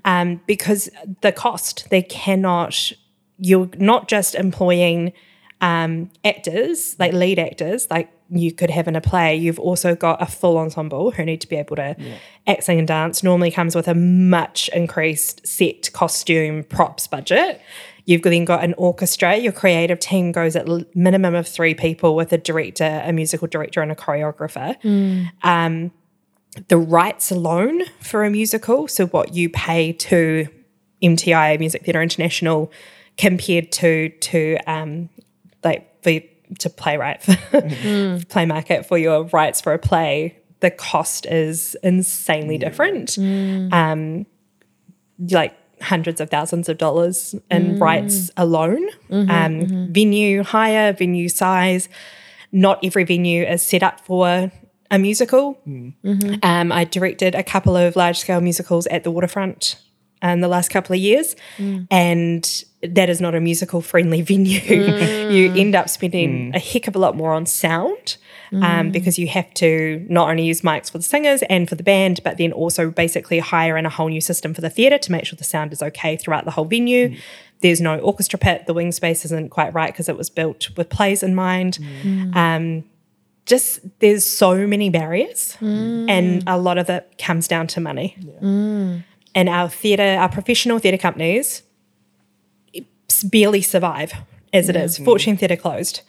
[0.04, 0.88] um, because
[1.22, 2.92] the cost they cannot
[3.38, 5.12] you're not just employing
[5.60, 10.20] um, actors, like lead actors, like you could have in a play, you've also got
[10.20, 11.96] a full ensemble who need to be able to
[12.46, 13.22] act, sing, and dance.
[13.22, 17.60] Normally comes with a much increased set, costume, props budget.
[18.06, 19.36] You've then got an orchestra.
[19.36, 20.66] Your creative team goes at
[20.96, 24.76] minimum of three people with a director, a musical director, and a choreographer
[25.42, 25.90] Um,
[26.68, 30.48] the rights alone for a musical, so what you pay to
[31.02, 32.72] MTI Music Theatre International
[33.18, 35.08] compared to to um
[35.64, 36.20] like for
[36.58, 43.18] to playwright for Playmarket for your rights for a play, the cost is insanely different.
[43.72, 44.26] Um
[45.30, 45.54] like
[45.86, 47.80] hundreds of thousands of dollars in mm.
[47.80, 48.88] rights alone.
[49.10, 49.92] Mm-hmm, um mm-hmm.
[49.92, 51.88] venue hire, venue size.
[52.52, 54.50] Not every venue is set up for
[54.90, 55.58] a musical.
[55.66, 55.94] Mm.
[56.04, 56.34] Mm-hmm.
[56.42, 59.80] Um, I directed a couple of large scale musicals at the waterfront
[60.22, 61.86] in the last couple of years, mm.
[61.90, 64.60] and that is not a musical friendly venue.
[64.60, 68.16] you end up spending a heck of a lot more on sound.
[68.52, 68.92] Um, mm.
[68.92, 72.20] because you have to not only use mics for the singers and for the band,
[72.22, 75.24] but then also basically hire in a whole new system for the theatre to make
[75.24, 77.08] sure the sound is okay throughout the whole venue.
[77.08, 77.18] Mm.
[77.60, 78.66] There's no orchestra pit.
[78.66, 81.78] The wing space isn't quite right because it was built with plays in mind.
[82.02, 82.36] Mm.
[82.36, 82.84] Um,
[83.46, 88.16] just there's so many barriers and a lot of it comes down to money.
[89.34, 91.62] And our theatre our professional theatre companies
[93.24, 94.12] barely survive
[94.52, 94.98] as it is.
[94.98, 96.02] Fortune theatre closed.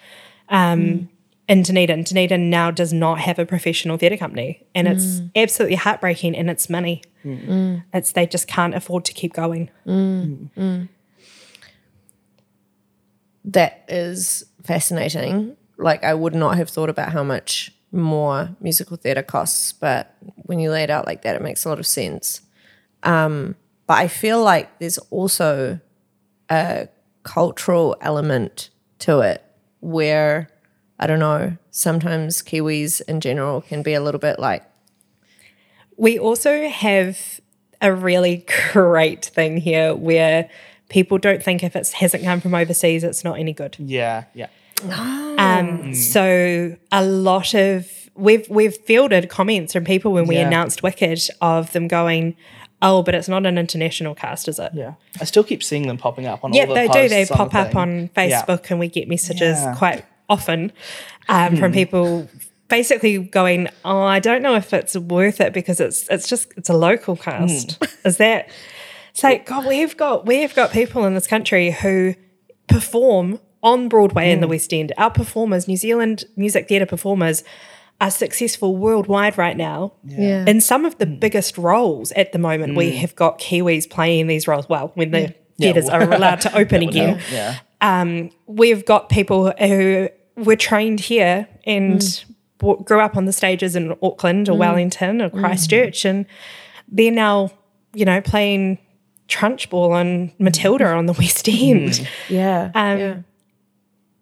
[0.50, 1.10] Um,
[1.48, 2.04] in dunedin.
[2.04, 5.32] Dunedin now does not have a professional theatre company and it's mm.
[5.36, 7.02] absolutely heartbreaking and it's money.
[7.24, 7.84] Mm.
[7.94, 9.70] It's they just can't afford to keep going.
[9.86, 10.90] Mm.
[13.46, 15.56] That is fascinating.
[15.78, 20.60] Like I would not have thought about how much more musical theatre costs, but when
[20.60, 22.42] you lay it out like that, it makes a lot of sense.
[23.04, 23.56] Um,
[23.86, 25.80] but I feel like there's also
[26.50, 26.90] a
[27.24, 29.44] cultural element to it
[29.80, 30.50] where
[31.00, 31.58] I don't know.
[31.72, 34.64] Sometimes Kiwis in general can be a little bit like
[35.96, 37.40] We also have
[37.82, 40.50] a really great thing here where
[40.90, 43.76] people don't think if it hasn't come from overseas, it's not any good.
[43.80, 44.48] Yeah, yeah.
[45.38, 50.48] Um, so a lot of we've we've fielded comments from people when we Yeah.
[50.48, 52.36] announced Wicked of them going,
[52.82, 54.94] "Oh, but it's not an international cast, is it?" Yeah.
[55.20, 57.10] I still keep seeing them popping up on Yeah, all the they do.
[57.10, 57.78] They pop the up thing.
[57.78, 58.44] on Yeah.
[58.44, 59.76] Facebook, and we get messages Yeah.
[59.76, 60.72] quite often
[61.30, 62.30] um, from people
[62.68, 66.70] basically going, "Oh, I don't know if it's worth it because it's it's just it's
[66.70, 68.50] a local cast." Is that?
[69.12, 72.14] It's like God, we've got we've got people in this country who
[72.68, 74.94] perform on Broadway in the West End.
[74.98, 77.44] Our performers, New Zealand music theatre performers,
[78.00, 79.94] are successful worldwide right now.
[80.04, 80.46] yeah.
[80.48, 84.48] In some of the biggest roles at the moment, we have got Kiwis playing these
[84.48, 84.70] roles.
[84.70, 87.58] Well, when the theatres are allowed to open again, Yeah.
[87.82, 92.26] Um, we've got people who were trained here and mm.
[92.60, 94.60] w- grew up on the stages in Auckland or mm.
[94.60, 95.40] Wellington or mm.
[95.40, 96.26] Christchurch, and
[96.88, 97.52] they're now,
[97.94, 98.78] you know, playing
[99.28, 102.08] Trunchbull and Matilda on the West End.
[102.30, 103.18] yeah, Um, yeah.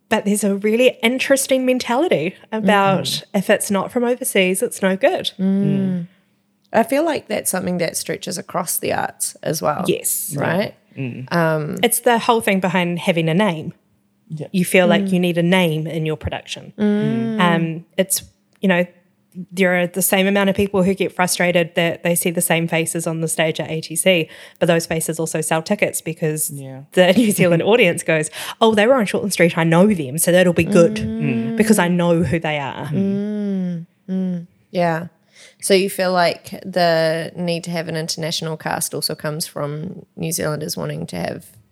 [0.08, 5.32] But there's a really interesting mentality about if it's not from overseas, it's no good.
[6.71, 9.84] I feel like that's something that stretches across the arts as well.
[9.88, 10.36] Yes.
[10.38, 10.75] Right?
[11.32, 13.73] Um, it's the whole thing behind having a name.
[14.27, 14.47] Yeah.
[14.51, 15.21] You feel like you mm.
[15.21, 16.73] need a name in your production.
[16.77, 17.39] Mm.
[17.39, 18.23] Um, it's
[18.61, 18.85] you know
[19.51, 22.67] there are the same amount of people who get frustrated that they see the same
[22.67, 26.83] faces on the stage at ATC, but those faces also sell tickets because Yeah.
[26.93, 28.29] the New Zealand audience goes,
[28.61, 29.57] "Oh, they were on Shortland Street.
[29.57, 31.57] I know them, so that'll be good mm.
[31.57, 32.89] because I know who they are."
[34.71, 35.07] Yeah.
[35.61, 40.31] So you feel like the need to have an international cast also comes from New
[40.31, 41.64] Zealanders wanting to have n- b-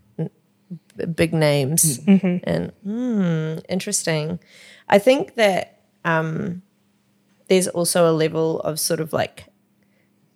[1.16, 2.00] big names
[2.46, 4.40] and mm, interesting.
[4.90, 6.62] I think that um,
[7.48, 9.46] there's also a level of sort of like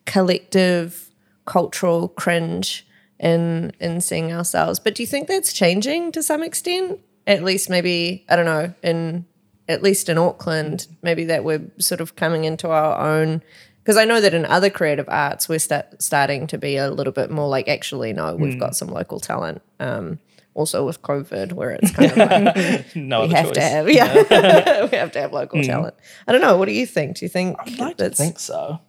[0.05, 1.09] collective
[1.45, 2.87] cultural cringe
[3.19, 4.79] in in seeing ourselves.
[4.79, 6.99] But do you think that's changing to some extent?
[7.25, 9.25] At least maybe I don't know in
[9.67, 13.41] at least in Auckland, maybe that we're sort of coming into our own.
[13.83, 17.13] Because I know that in other creative arts, we're start, starting to be a little
[17.13, 19.61] bit more like, actually, no, we've got some local talent.
[19.79, 20.19] Um,
[20.57, 23.53] also with COVID, where it's kind of like No we have choice.
[23.55, 25.95] to have, yeah, we have to have local talent.
[26.27, 26.57] I don't know.
[26.57, 27.17] What do you think?
[27.17, 28.79] Do you think I'd like to think so.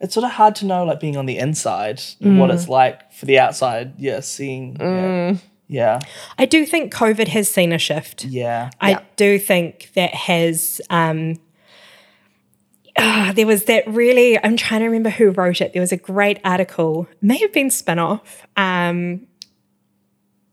[0.00, 3.26] It's sort of hard to know, like being on the inside, what it's like for
[3.26, 3.94] the outside.
[3.98, 4.76] Yeah, seeing.
[4.80, 5.36] Yeah.
[5.68, 6.00] Yeah.
[6.38, 8.24] I do think COVID has seen a shift.
[8.24, 8.70] Yeah.
[8.80, 9.00] I Yeah.
[9.16, 10.80] do think that has.
[10.90, 11.36] Um,
[12.98, 14.38] ah, there was that really.
[14.42, 15.72] I'm trying to remember who wrote it.
[15.72, 19.26] There was a great article, may have been spin off, um,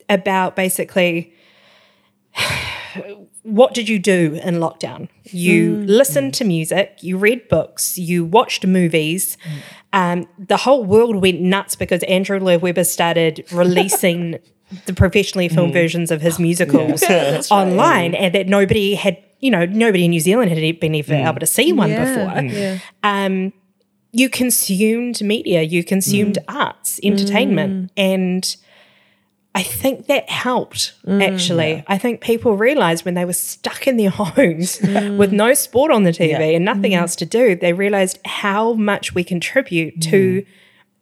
[0.10, 1.34] about basically
[3.44, 5.10] what did you do in lockdown?
[5.26, 5.86] You hmm.
[5.86, 9.38] listened to music, you read books, you watched movies.
[9.94, 14.40] Um, the whole world went nuts because Andrew Lloyd Webber started releasing
[14.86, 15.56] the professionally hmm.
[15.56, 17.04] filmed versions of his musicals
[17.52, 21.28] online, and that nobody had, you know, nobody in New Zealand had been even hmm.
[21.28, 22.42] able to see one Yeah, before.
[22.44, 22.80] Yeah.
[23.04, 23.54] um,
[24.12, 28.56] you consumed media, you consumed arts, entertainment, and
[29.56, 30.94] I think that helped.
[31.06, 35.54] Mm, actually, I think people realized when they were stuck in their homes with no
[35.54, 36.40] sport on the TV Yeah.
[36.40, 36.98] and nothing mm.
[36.98, 40.46] else to do, they realized how much we contribute to mm.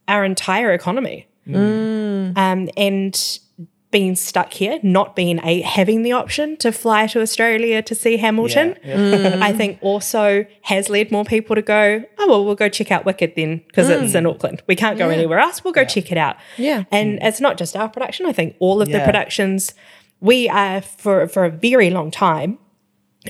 [0.08, 1.28] our entire economy.
[1.50, 3.40] Um, and
[3.90, 8.18] being stuck here, not being a having the option to fly to Australia to see
[8.18, 8.96] Hamilton, Yeah.
[8.96, 9.42] Mm.
[9.42, 13.06] I think also has led more people to go, oh, well, we'll go check out
[13.06, 14.32] Wicked then because it's in mm.
[14.32, 14.62] Auckland.
[14.68, 15.64] We can't go anywhere else.
[15.64, 16.36] We'll go check it out.
[16.58, 16.84] Yeah.
[16.92, 17.26] And mm.
[17.26, 18.26] it's not just our production.
[18.26, 19.74] I think all of the productions,
[20.20, 22.60] we are for, for a very long time,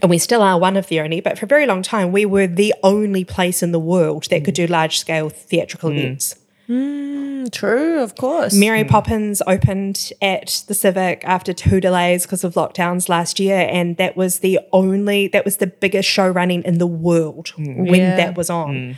[0.02, 2.26] and we still are one of the only, but for a very long time, we
[2.26, 6.36] were the only place in the world that could do large scale theatrical events.
[6.70, 8.00] Mm, true?
[8.02, 8.54] Of course.
[8.54, 13.98] Mary Poppins opened at the Civic after two delays because of lockdowns last year, and
[13.98, 17.90] that was the only, that was the biggest show running in the world mm.
[17.90, 18.16] when Yeah.
[18.18, 18.76] that was on.
[18.76, 18.98] Mm.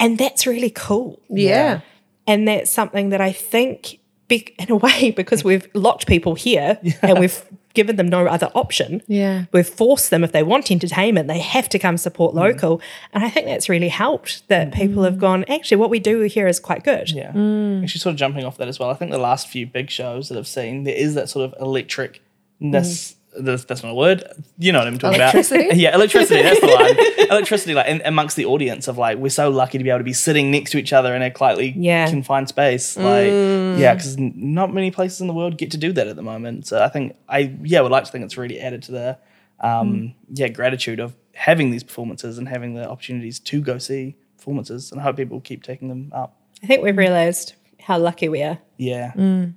[0.00, 1.20] And that's really cool.
[1.28, 1.80] yeah.
[2.26, 6.78] And that's something that I think, be, in a way, because we've locked people here
[7.02, 7.42] and we've
[7.74, 9.02] given them no other option.
[9.06, 9.44] Yeah.
[9.52, 12.38] We've forced them, if they want entertainment, they have to come support mm.
[12.38, 12.80] local.
[13.12, 14.74] And I think that's really helped that mm.
[14.74, 17.10] people have gone, actually, what we do here is quite good.
[17.10, 17.32] Yeah.
[17.32, 17.82] Mm.
[17.82, 18.90] Actually, sort of jumping off that as well.
[18.90, 21.58] I think the last few big shows that I've seen, there is that sort of
[21.60, 23.14] electricness.
[23.38, 24.24] That's, that's not a word.
[24.58, 25.66] You know what I'm talking Electricity?
[25.66, 25.76] about.
[25.84, 26.42] yeah, electricity.
[26.42, 26.66] That's the
[27.26, 27.30] one.
[27.30, 30.04] electricity, like in, amongst the audience of like, we're so lucky to be able to
[30.04, 32.08] be sitting next to each other in a slightly Yeah.
[32.10, 32.96] confined space.
[32.96, 33.78] Like, mm.
[33.78, 36.66] yeah, because not many places in the world get to do that at the moment.
[36.66, 39.18] So I think I yeah would like to think it's really added to the
[39.60, 40.14] um mm.
[40.34, 45.00] yeah gratitude of having these performances and having the opportunities to go see performances, and
[45.00, 46.36] I hope people keep taking them up.
[46.62, 49.12] I think we've realized how lucky we are Yeah.
[49.16, 49.54] Mm.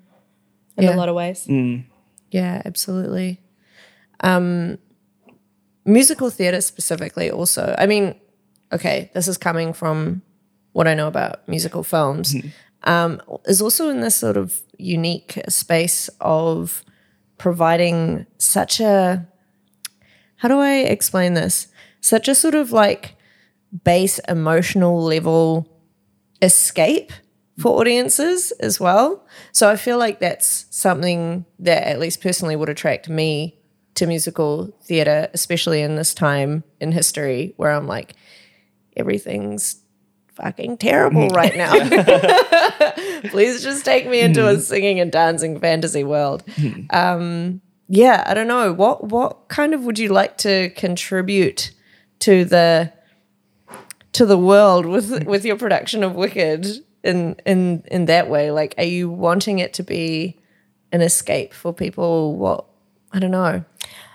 [0.78, 0.96] in Yeah.
[0.96, 1.48] a lot of ways.
[2.30, 3.41] Yeah, absolutely.
[4.22, 4.78] Um,
[5.86, 7.76] musical theatre specifically, also.
[7.78, 8.16] I mean,
[8.72, 10.22] okay, this is coming from
[10.74, 12.36] what I know about musical films.
[12.84, 16.84] Um, is also in this sort of unique space of
[17.38, 19.28] providing such a
[20.38, 21.68] how do I explain this?
[22.00, 23.16] Such a sort of like
[23.84, 25.68] base emotional level
[26.42, 27.12] escape
[27.60, 29.24] for audiences as well.
[29.52, 33.61] So I feel like that's something that at least personally would attract me
[33.96, 38.16] to musical theater, especially in this time in history where I'm like,
[38.96, 39.82] everything's
[40.34, 41.36] fucking terrible mm.
[41.36, 41.72] right now.
[43.30, 44.60] Please just take me into a mm.
[44.60, 46.46] singing and dancing fantasy world.
[46.56, 46.94] Mm.
[46.94, 48.74] Um, yeah, I don't know.
[48.74, 51.72] What what kind of would you like to contribute
[52.20, 52.94] to the
[54.14, 56.68] to the world with with your production of Wicked
[57.04, 58.52] in in in that way?
[58.52, 60.40] Like, are you wanting it to be
[60.94, 62.38] an escape for people?
[62.38, 62.66] What
[63.12, 63.66] I don't know.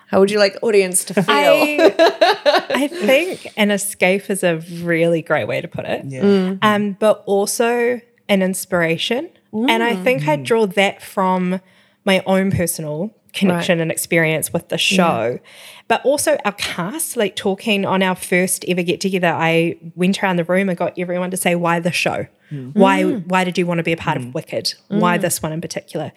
[0.06, 1.24] How would you like audience to feel?
[1.28, 1.94] I,
[2.70, 6.04] I think an escape is a really great way to put it.
[6.06, 6.22] Yeah.
[6.22, 6.58] Mm.
[6.62, 9.30] Um, but also an inspiration.
[9.52, 10.44] And I think I mm.
[10.44, 11.60] draw that from
[12.04, 15.38] my own personal connection and experience with the show.
[15.88, 20.36] But also our cast, like talking on our first ever get together, I went around
[20.36, 22.26] the room and got everyone to say why the show.
[22.50, 22.74] Mm.
[22.74, 24.74] Why why did you want to be a part of Wicked?
[24.88, 26.12] Why this one in particular?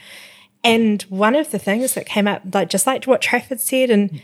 [0.63, 4.21] And one of the things that came up, like just like what Trafford said, and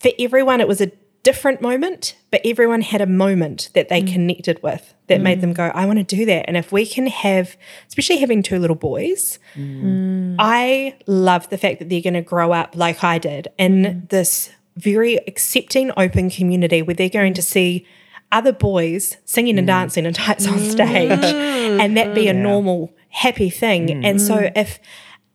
[0.00, 4.12] for everyone it was a different moment, but everyone had a moment that they mm.
[4.12, 5.40] connected with that made mm.
[5.42, 6.44] them go, I want to do that.
[6.46, 7.56] And if we can have,
[7.88, 10.36] especially having two little boys, mm.
[10.38, 14.50] I love the fact that they're going to grow up like I did in this
[14.76, 17.86] very accepting, open community where they're going to see
[18.30, 23.50] other boys singing and dancing in tights on stage and that be a normal, happy
[23.50, 24.04] thing.
[24.04, 24.78] And so if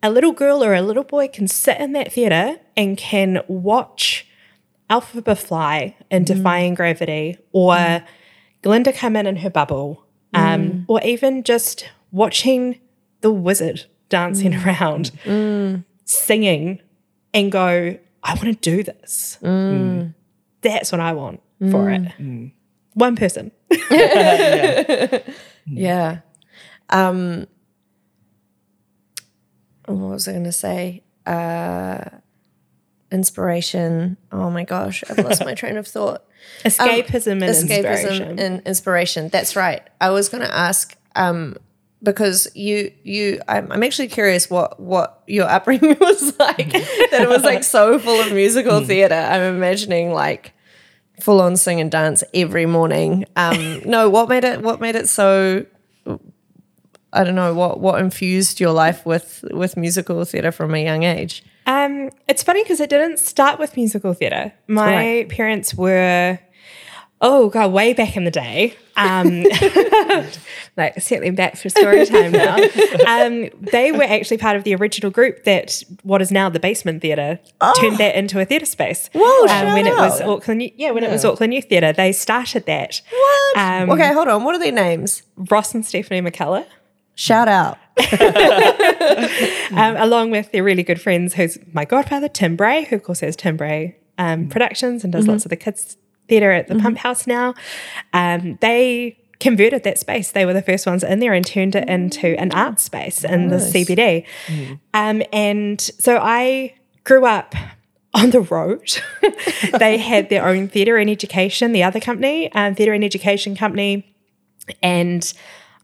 [0.04, 4.28] a little girl or a little boy can sit in that theatre and can watch
[4.90, 6.26] Elphaba fly in mm.
[6.26, 8.06] Defying Gravity or mm.
[8.62, 10.86] Glinda come in in her bubble, um, mm.
[10.88, 12.80] or even just watching
[13.22, 15.12] the wizard dancing around,
[16.06, 16.82] singing,
[17.34, 19.38] and go, I want to do this.
[19.42, 22.52] That's what I want for it.
[22.94, 23.52] One person.
[25.66, 26.20] Yeah.
[26.90, 27.48] Um,
[29.86, 31.04] what was I going to say?
[31.26, 32.04] Uh,
[33.12, 34.18] inspiration.
[34.32, 36.26] Oh my gosh, I've lost my train of thought.
[36.66, 38.40] Escapism and Escapism inspiration.
[38.40, 39.30] and inspiration.
[39.30, 39.82] That's right.
[40.02, 41.56] I was going to ask um,
[42.02, 46.72] because you you I'm, I'm actually curious what what your upbringing was like.
[46.74, 49.16] that it was like so full of musical theater.
[49.16, 50.54] I'm imagining like
[51.22, 53.26] full on sing and dance every morning.
[53.36, 55.66] Um, no, what made it what made it so
[57.14, 61.04] I don't know what what infused your life with with musical theater from a young
[61.04, 61.44] age.
[61.66, 64.52] Um, it's funny because it didn't start with musical theatre.
[64.68, 65.30] My Right.
[65.30, 66.40] parents were,
[67.22, 68.76] oh god, way back in the day.
[68.98, 69.44] Um,
[70.78, 72.58] like settling back for story time now.
[73.08, 77.02] Um, they were actually part of the original group that what is now the Basement
[77.02, 77.40] Theatre
[77.80, 79.10] turned that into a theatre space.
[79.14, 80.22] Whoa, um, when shout it was.
[80.22, 83.02] Auckland, yeah, when it was Auckland Youth Theatre, they started that.
[83.10, 83.58] What?
[83.58, 84.44] Um, okay, hold on.
[84.44, 85.24] What are their names?
[85.38, 86.66] Ross and Stephanie McCullough.
[87.16, 87.78] Shout out.
[89.72, 93.20] um, along with their really good friends, who's my godfather, Tim Bray, who of course
[93.20, 95.98] has Tim Bray um, Productions and does lots of the kids'
[96.28, 97.54] theatre at the Pump House now.
[98.14, 100.32] Um, they converted that space.
[100.32, 103.50] They were the first ones in there and turned it into an art space in
[103.50, 104.26] the CBD.
[104.94, 107.54] Um, and so I grew up
[108.14, 109.02] on the road.
[109.78, 114.16] they had their own theatre and education, the other company, um, theatre and education company,
[114.82, 115.34] and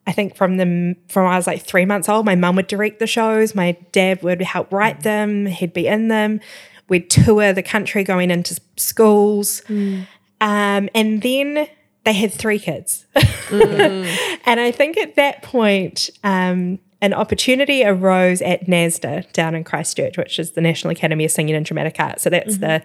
[0.10, 2.98] I think from the from I was like three months old, my mum would direct
[2.98, 3.54] the shows.
[3.54, 5.46] My dad would help write them.
[5.46, 6.42] He'd be in them.
[6.88, 11.68] We'd tour the country, going into schools, um, and then
[12.06, 13.06] they had three kids.
[13.52, 20.18] and I think at that point, um, an opportunity arose at NASDA down in Christchurch,
[20.18, 22.24] which is the National Academy of Singing and Dramatic Arts.
[22.24, 22.82] So that's the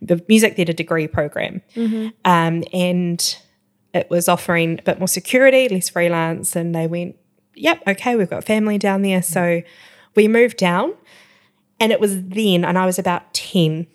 [0.00, 1.60] the music theatre degree program,
[2.24, 3.36] um, and
[3.98, 7.16] it was offering a bit more security, less freelance, and they went,
[7.54, 9.62] "Yep, okay, we've got family down there." So
[10.14, 10.94] we moved down,
[11.78, 13.86] and it was then, and I was about ten,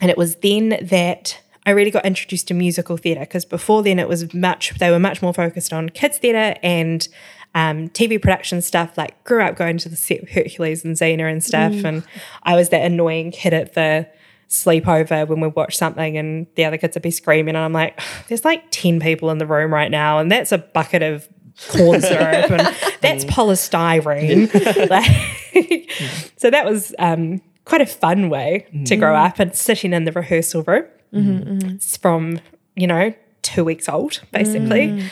[0.00, 3.98] and it was then that I really got introduced to musical theatre because before then
[3.98, 7.06] it was much they were much more focused on kids theatre and
[7.54, 8.96] um, TV production stuff.
[8.96, 12.04] Like grew up going to the set of Hercules and Xena and stuff, and
[12.42, 14.08] I was that annoying kid at the
[14.48, 18.00] sleepover when we watch something and the other kids would be screaming and I'm like,
[18.28, 21.28] there's like 10 people in the room right now and that's a bucket of
[21.70, 22.60] corn syrup and
[23.00, 23.30] that's mm.
[23.30, 24.90] polystyrene.
[24.90, 25.90] like,
[26.36, 29.26] so that was um, quite a fun way to grow mm.
[29.26, 31.44] up and sitting in the rehearsal room mm-hmm, mm.
[31.44, 31.68] mm-hmm.
[31.70, 32.40] It's from,
[32.74, 35.02] you know, two weeks old, basically.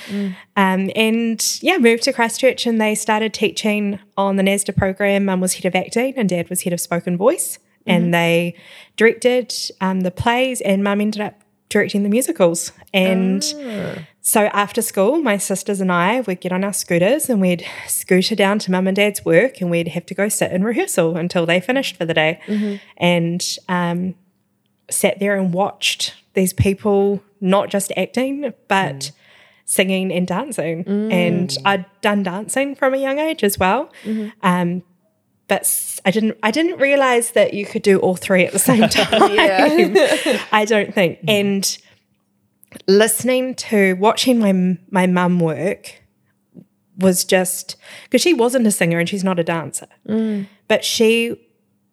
[0.56, 5.24] Um, and yeah, moved to Christchurch and they started teaching on the NASDA program.
[5.24, 7.58] Mum was head of acting and dad was head of spoken voice.
[7.86, 8.54] And they
[8.96, 11.34] directed um, the plays and mum ended up
[11.68, 12.72] directing the musicals.
[12.94, 13.42] And
[14.20, 18.34] so after school, my sisters and I would get on our scooters and we'd scooter
[18.34, 21.44] down to mum and dad's work and we'd have to go sit in rehearsal until
[21.46, 22.40] they finished for the day.
[22.96, 24.14] And um,
[24.90, 29.10] sat there and watched these people not just acting, but
[29.64, 30.84] singing and dancing.
[31.12, 33.90] And I'd done dancing from a young age as well.
[34.42, 34.82] Um,
[35.48, 36.38] but I didn't.
[36.42, 39.08] I didn't realize that you could do all three at the same time.
[40.52, 41.18] I don't think.
[41.18, 41.30] Mm-hmm.
[41.30, 41.78] And
[42.86, 46.02] listening to watching my my mum work
[46.98, 50.46] was just because she wasn't a singer and she's not a dancer, mm.
[50.66, 51.36] but she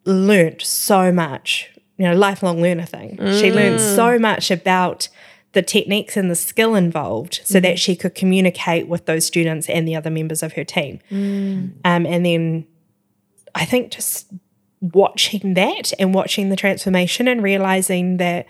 [0.04, 1.70] learnt so much.
[1.96, 3.18] You know, lifelong learner thing.
[3.18, 3.94] She learned mm.
[3.94, 5.08] so much about
[5.52, 7.78] the techniques and the skill involved so that mm.
[7.78, 10.98] she could communicate with those students and the other members of her team.
[11.84, 12.66] Um, and then
[13.54, 14.26] I think just
[14.80, 18.46] watching that and watching the transformation and realizing that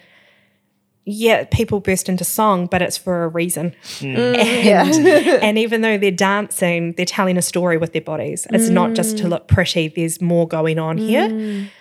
[1.07, 3.75] yeah, people burst into song, but it's for a reason.
[3.99, 4.39] Mm.
[4.39, 8.47] And, mm, and even though they're dancing, they're telling a story with their bodies.
[8.51, 9.29] It's not just to mm.
[9.31, 11.25] look pretty, there's more going on here.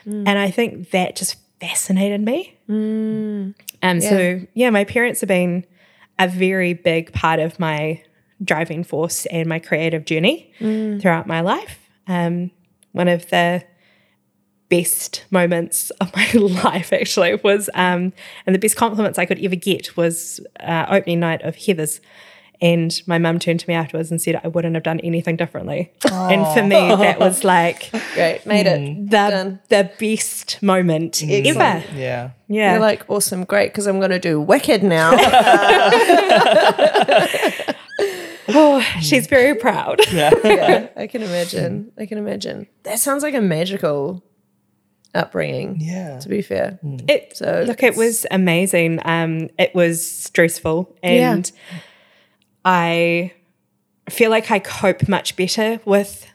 [0.05, 2.57] And I think that just fascinated me.
[3.81, 5.65] Um, So, yeah, my parents have been
[6.19, 8.03] a very big part of my
[8.43, 10.51] driving force and my creative journey
[10.99, 11.79] throughout my life.
[12.07, 12.51] Um,
[12.93, 13.63] one of the
[14.69, 16.31] best moments of my
[16.63, 18.11] life actually was um
[18.47, 21.99] and the best compliments I could ever get was uh, opening night of Heathers
[22.61, 25.91] and my mum turned to me afterwards and said I wouldn't have done anything differently
[26.09, 28.95] and for me that was like Great, made it.
[29.09, 29.59] the Done.
[29.69, 32.31] the best moment ever Yeah.
[32.47, 35.11] yeah You're like, awesome, great, because I'm going to do Wicked now.
[38.49, 41.91] oh, she's very proud yeah, I can imagine.
[41.97, 42.67] I can imagine.
[42.83, 44.23] That sounds like a magical
[45.15, 45.77] upbringing.
[45.79, 46.19] Yeah.
[46.19, 51.51] To be fair, it So look it was amazing um it was stressful and
[52.65, 53.31] i
[54.09, 56.25] feel like i cope much better with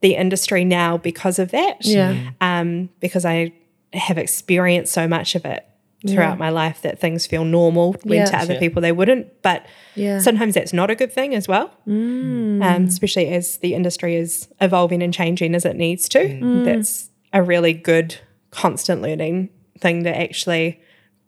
[0.00, 2.30] the industry now because of that Yeah.
[2.40, 3.52] um because i
[3.92, 5.66] have experienced so much of it
[6.06, 8.24] throughout my life that things feel normal when Yeah.
[8.26, 8.58] to other Yeah.
[8.60, 10.18] people they wouldn't but Yeah.
[10.20, 15.02] sometimes that's not a good thing as well um, especially as the industry is evolving
[15.02, 18.16] and changing as it needs to that's a really good
[18.50, 19.48] constant learning
[19.80, 20.80] thing that actually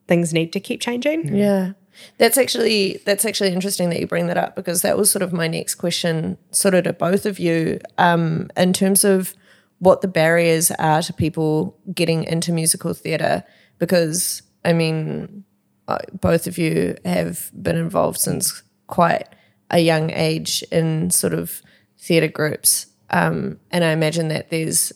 [0.07, 1.73] things need to keep changing Yeah.
[2.19, 5.33] That's actually that's actually interesting that you bring that up because that was sort of
[5.33, 9.35] my next question, sort of to both of you, um, in terms of
[9.81, 13.43] what the barriers are to people getting into musical theatre.
[13.81, 15.45] Because I mean,
[15.89, 19.27] uh, both of you have been involved since quite
[19.71, 21.63] a young age in sort of
[21.99, 24.93] theatre groups, um, and I imagine that there's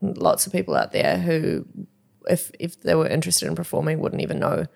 [0.00, 1.66] lots of people out there who,
[2.28, 4.66] if if they were interested in performing, wouldn't even know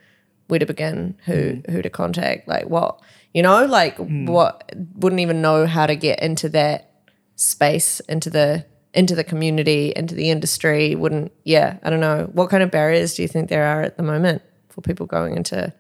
[0.49, 3.01] where to begin, who who to contact, like what
[3.33, 6.91] you know, like what wouldn't even know how to get into that
[7.37, 10.95] space, into the into the community, into the industry.
[10.95, 12.29] Wouldn't yeah, I don't know.
[12.33, 15.37] What kind of barriers do you think there are at the moment for people going
[15.37, 15.73] into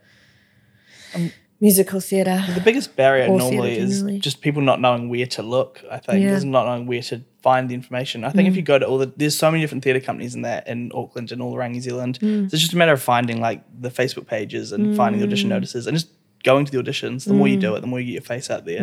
[1.60, 2.42] musical theatre?
[2.54, 5.82] The biggest barrier normally is just people not knowing where to look.
[5.90, 6.36] I think Yeah.
[6.36, 8.24] is not knowing where to find the information.
[8.24, 8.58] I think if mm.
[8.58, 11.32] you go to all the there's so many different theatre companies in there in Auckland
[11.32, 12.18] and all around New Zealand.
[12.20, 12.50] Mm.
[12.50, 15.48] So it's just a matter of finding like the Facebook pages and finding the audition
[15.48, 15.54] mm.
[15.54, 16.08] notices and just
[16.42, 17.24] going to the auditions.
[17.24, 18.82] The more you do it, the more you get your face out there,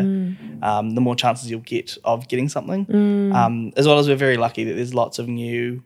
[0.61, 2.85] um, the more chances you'll get of getting something.
[3.35, 5.83] Um, as well as we're very lucky that there's lots of new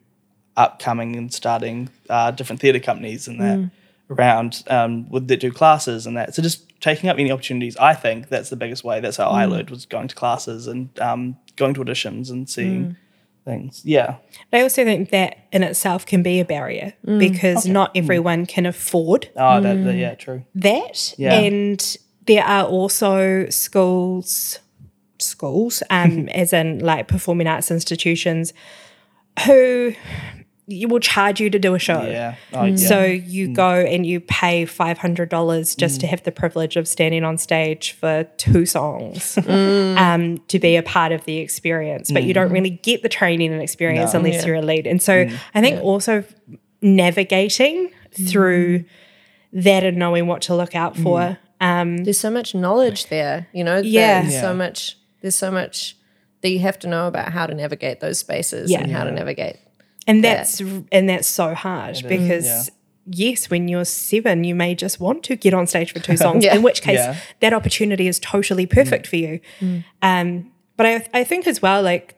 [0.58, 3.72] upcoming and starting uh, different theatre companies and that
[4.10, 6.36] around um, with that do classes and that.
[6.36, 9.00] So just taking up any opportunities, I think that's the biggest way.
[9.00, 12.98] That's how I learned was going to classes and um, going to auditions and seeing
[13.46, 13.82] things.
[13.84, 14.18] Yeah,
[14.54, 17.20] I also think that in itself can be a barrier mm.
[17.20, 18.00] because not mm.
[18.00, 20.44] everyone can afford oh, that, that- yeah, true.
[20.56, 21.14] that.
[21.18, 21.34] Yeah.
[21.40, 24.60] And there are also schools,
[25.20, 28.54] schools, um, as in like performing arts institutions,
[29.46, 29.94] who
[30.68, 32.02] you will charge you to do a show.
[32.04, 32.76] Yeah, oh, yeah.
[32.76, 33.30] So mm.
[33.30, 36.12] you go and you pay five hundred dollars just to mm.
[36.12, 39.98] have the privilege of standing on stage for two songs, mm.
[39.98, 42.12] um, to be a part of the experience.
[42.12, 44.20] But you don't really get the training and experience No.
[44.20, 44.88] unless you're a lead.
[44.88, 46.24] And so I think also
[46.82, 47.92] navigating
[48.28, 48.86] through
[49.54, 51.38] that and knowing what to look out for.
[51.60, 53.78] Um, There's so much knowledge there, you know.
[53.78, 54.22] Yeah.
[54.22, 54.42] There's Yeah.
[54.42, 54.98] so much.
[55.22, 55.96] There's so much
[56.42, 58.82] that you have to know about how to navigate those spaces Yeah.
[58.82, 59.58] and how to navigate.
[60.12, 60.60] And that's
[60.92, 62.64] and that's so hard because yeah.
[63.26, 66.44] yes when you're seven you may just want to get on stage for two songs
[66.44, 66.56] Yeah.
[66.56, 67.18] in which case Yeah.
[67.40, 68.72] that opportunity is totally mm.
[68.74, 69.84] perfect for you mm.
[70.02, 72.16] um, but I, I think as well like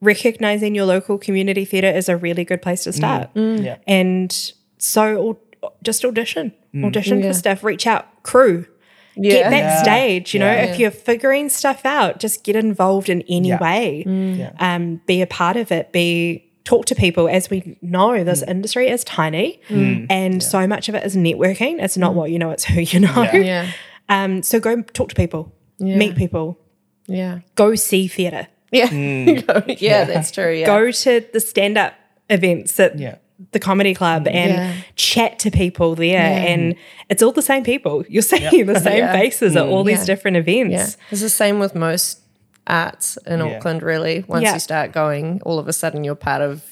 [0.00, 2.94] recognizing your local community theatre is a really good place to mm.
[2.94, 3.76] start Yeah.
[3.86, 6.52] and so au- just audition
[6.82, 7.28] audition Yeah.
[7.28, 8.66] for stuff reach out crew
[9.14, 9.50] get Yeah.
[9.50, 10.64] backstage you know Yeah.
[10.64, 13.58] if you're figuring stuff out just get involved in any Yeah.
[13.62, 14.50] way Yeah.
[14.58, 17.28] um, be a part of it, be talk to people.
[17.28, 18.48] As we know, this mm.
[18.48, 19.76] industry is tiny, mm.
[19.76, 20.06] Mm.
[20.10, 21.82] and so much of it is networking.
[21.82, 23.22] It's not what you know; it's who you know.
[23.32, 23.32] Yeah.
[23.44, 23.70] Yeah.
[24.08, 25.96] Um, so go talk to people, yeah.
[25.96, 26.58] meet people,
[27.06, 27.40] Yeah.
[27.54, 28.90] go see theatre, Yeah.
[28.92, 30.52] yeah, that's true.
[30.52, 30.66] Yeah.
[30.66, 31.94] go to the stand-up
[32.28, 33.16] events at Yeah.
[33.52, 34.72] the comedy club, and Yeah.
[34.96, 36.20] chat to people there.
[36.20, 36.74] And
[37.08, 38.04] it's all the same people.
[38.08, 39.12] You're seeing the same Yeah.
[39.12, 40.72] faces at all these different events.
[40.72, 40.86] Yeah.
[41.10, 42.20] It's the same with most
[42.66, 43.56] arts in Yeah.
[43.56, 44.24] Auckland, really.
[44.26, 44.54] Once Yeah.
[44.54, 46.62] you start going, all of a sudden you're part of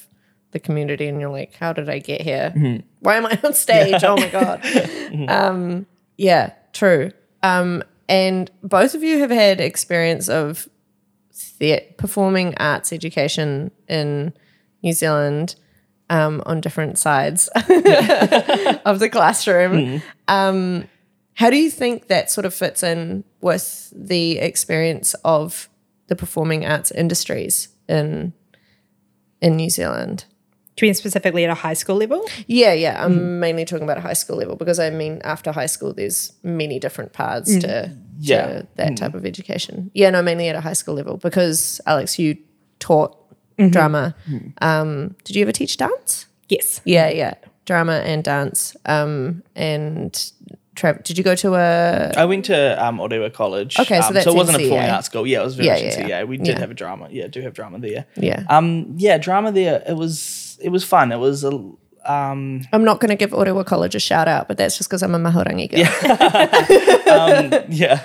[0.51, 2.81] the community and you're like, how did I get here?
[2.99, 4.03] Why am I on stage?
[4.03, 4.61] Oh my God.
[5.29, 5.85] um,
[6.17, 6.51] yeah.
[6.73, 7.11] true.
[7.41, 10.67] Um, and both of you have had experience of
[11.59, 14.33] the performing arts education in
[14.83, 15.55] New Zealand
[16.09, 20.01] um, on different sides of the classroom.
[20.27, 20.87] Um,
[21.35, 25.69] how do you think that sort of fits in with the experience of
[26.13, 28.33] the performing arts industries in
[29.41, 30.25] in New Zealand?
[30.75, 32.23] Do you mean specifically at a high school level?
[32.47, 33.03] Yeah, yeah.
[33.03, 33.39] I'm hmm.
[33.39, 36.79] mainly talking about a high school level because I mean after high school there's many
[36.79, 37.59] different paths hmm.
[37.59, 38.45] to, Yeah.
[38.45, 38.95] to that hmm.
[38.95, 39.91] type of education.
[39.93, 42.37] Yeah, no, mainly at a high school level because Alex, you
[42.79, 43.11] taught
[43.57, 43.69] mm-hmm.
[43.69, 44.15] drama.
[44.61, 46.25] Um, did you ever teach dance?
[46.49, 46.81] Yes.
[46.85, 47.35] Yeah, yeah,
[47.65, 48.75] drama and dance.
[48.85, 50.31] Um, and
[50.75, 52.11] Trav, did you go to a?
[52.17, 53.79] I went to um, Orewa College.
[53.79, 55.27] Okay, so um, that's so it wasn't a performing arts school.
[55.27, 56.23] Yeah, it was very Yeah, much yeah, yeah.
[56.23, 56.59] We did Yeah.
[56.59, 57.07] have a drama.
[57.11, 58.05] Yeah, do have drama there.
[58.15, 59.83] Yeah, Um, yeah, drama there.
[59.87, 61.11] It was it was fun.
[61.11, 61.51] It was a
[62.05, 65.03] um, I'm not going to give Orewa College a shout out, but that's just because
[65.03, 65.79] I'm a Mahurangi girl.
[67.69, 68.01] yeah.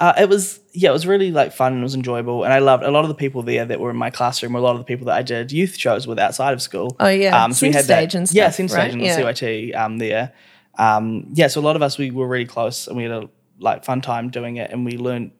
[0.00, 2.58] Uh, it was yeah, it was really like fun and it was enjoyable, and I
[2.58, 4.52] loved a lot of the people there that were in my classroom.
[4.54, 6.96] Were a lot of the people that I did youth shows with outside of school.
[6.98, 7.42] Oh, yeah.
[7.44, 8.82] um, so we had that, Stage and yeah, stuff, Centre right?
[8.90, 9.16] Stage and Yeah.
[9.16, 10.32] the CYT um, there.
[10.78, 13.28] Um, yeah, so a lot of us we were really close, and we had a
[13.58, 15.30] like fun time doing it, and we learned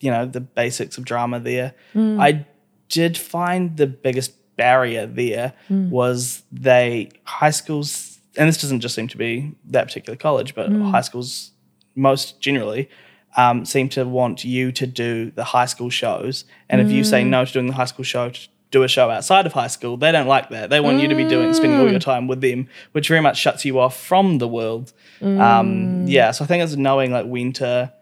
[0.00, 1.74] you know the basics of drama there.
[1.94, 2.20] Mm.
[2.20, 2.46] I
[2.88, 5.88] did find the biggest barrier there Mm.
[5.90, 10.70] was they high schools, and this doesn't just seem to be that particular college, but
[10.70, 10.90] Mm.
[10.90, 11.52] high schools
[11.94, 12.88] most generally
[13.36, 17.06] um, seem to want you to do the high school shows, and if you Mm.
[17.06, 18.28] say no to doing the high school show.
[18.30, 18.40] To,
[18.72, 20.68] do a show outside of high school, they don't like that.
[20.70, 22.04] They want you to be doing spending all your Mm.
[22.04, 24.92] time with them, which very much shuts you off from the world.
[25.20, 25.40] Mm.
[25.40, 27.92] Um, yeah, so I think it's knowing like when to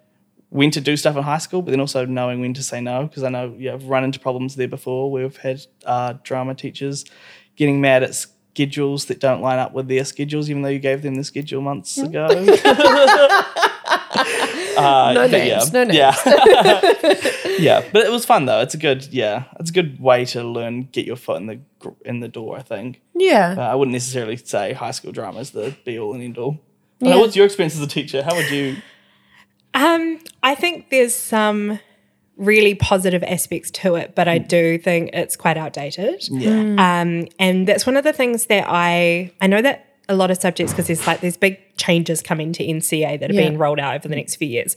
[0.48, 3.04] when to do stuff in high school, but then also knowing when to say no.
[3.06, 5.10] Because I know yeah, I've run into problems there before.
[5.10, 7.04] We've had uh, drama teachers
[7.56, 11.02] getting mad at schedules that don't line up with their schedules, even though you gave
[11.02, 12.26] them the schedule months ago.
[14.84, 15.96] uh, No but names, no names.
[15.96, 16.14] Yeah,
[17.58, 18.60] yeah, but it was fun though.
[18.60, 21.60] It's a good yeah, it's a good way to learn, get your foot in the
[22.04, 22.56] in the door.
[22.56, 23.00] I think.
[23.14, 23.54] Yeah.
[23.56, 26.58] Uh, I wouldn't necessarily say high school drama is the be all and end all.
[27.00, 27.14] Yeah.
[27.14, 28.22] Uh, what's your experience as a teacher?
[28.22, 28.76] How would you?
[29.74, 31.78] Um, I think there's some
[32.36, 36.26] really positive aspects to it, but I do think it's quite outdated.
[36.28, 37.00] Yeah.
[37.00, 40.38] Um, and that's one of the things that I I know that a lot of
[40.40, 43.42] subjects because there's like these big changes coming to NCEA that are Yeah.
[43.42, 44.76] being rolled out over the next few years.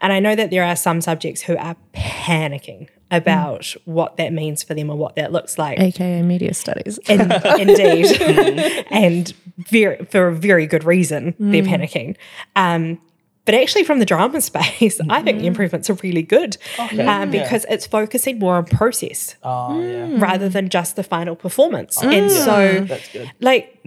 [0.00, 4.62] And I know that there are some subjects who are panicking about what that means
[4.64, 5.78] for them or what that looks like.
[5.78, 6.98] AKA media studies.
[7.08, 7.20] In,
[7.60, 8.06] indeed,
[8.90, 12.16] and very for a very good reason they're panicking.
[12.56, 12.98] Um,
[13.46, 17.64] but actually, from the drama space, I think the improvements are really good um, because
[17.68, 20.08] it's focusing more on process Oh yeah.
[20.18, 22.02] rather than just the final performance.
[22.02, 23.30] And so, That's good.
[23.40, 23.78] like,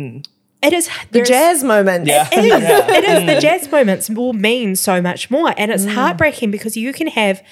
[0.61, 2.09] it is the jazz moments.
[2.09, 2.27] Yeah.
[2.31, 2.63] It is.
[2.89, 3.35] It is.
[3.35, 5.53] The jazz moments will mean so much more.
[5.57, 5.93] And it's mm.
[5.93, 7.43] heartbreaking because you can have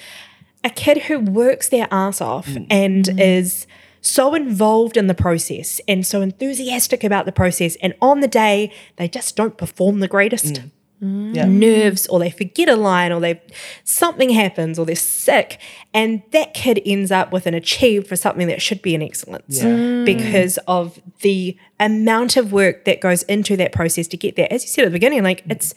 [0.64, 2.66] a kid who works their ass off mm.
[2.70, 3.20] and mm.
[3.20, 3.66] is
[4.00, 7.76] so involved in the process and so enthusiastic about the process.
[7.82, 10.60] And on the day, they just don't perform the greatest.
[11.02, 11.34] Mm.
[11.34, 11.44] Yeah.
[11.44, 13.40] Nerves, or they forget a line, or they
[13.84, 15.60] something happens, or they're sick,
[15.92, 19.58] and that kid ends up with an achieve for something that should be an excellence
[19.62, 19.64] Yeah.
[19.64, 20.04] Mm.
[20.06, 24.48] because of the amount of work that goes into that process to get there.
[24.50, 25.74] As you said at the beginning, like it's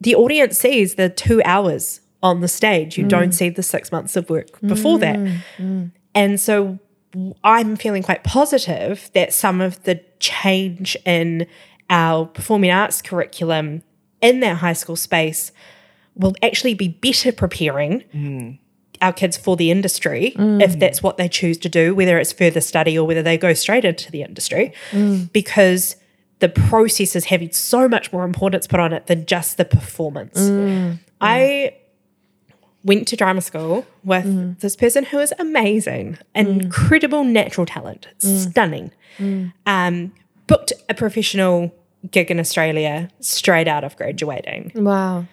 [0.00, 2.98] the audience sees the two hours on the stage.
[2.98, 3.08] You mm.
[3.08, 5.40] don't see the six months of work before that.
[6.14, 6.78] And so
[7.44, 11.46] I'm feeling quite positive that some of the change in
[11.90, 13.82] our performing arts curriculum
[14.20, 15.52] in that high school space
[16.14, 18.58] will actually be better preparing mm.
[19.00, 20.80] our kids for the industry if mm.
[20.80, 23.84] that's what they choose to do, whether it's further study or whether they go straight
[23.84, 25.32] into the industry, mm.
[25.32, 25.96] because
[26.40, 30.38] the process is having so much more importance put on it than just the performance.
[31.20, 31.74] I
[32.84, 38.92] went to drama school with this person who is amazing, incredible natural talent, stunning.
[39.66, 40.12] Um,
[40.46, 41.74] booked a professional
[42.10, 45.26] gig in Australia straight out of graduating Wow.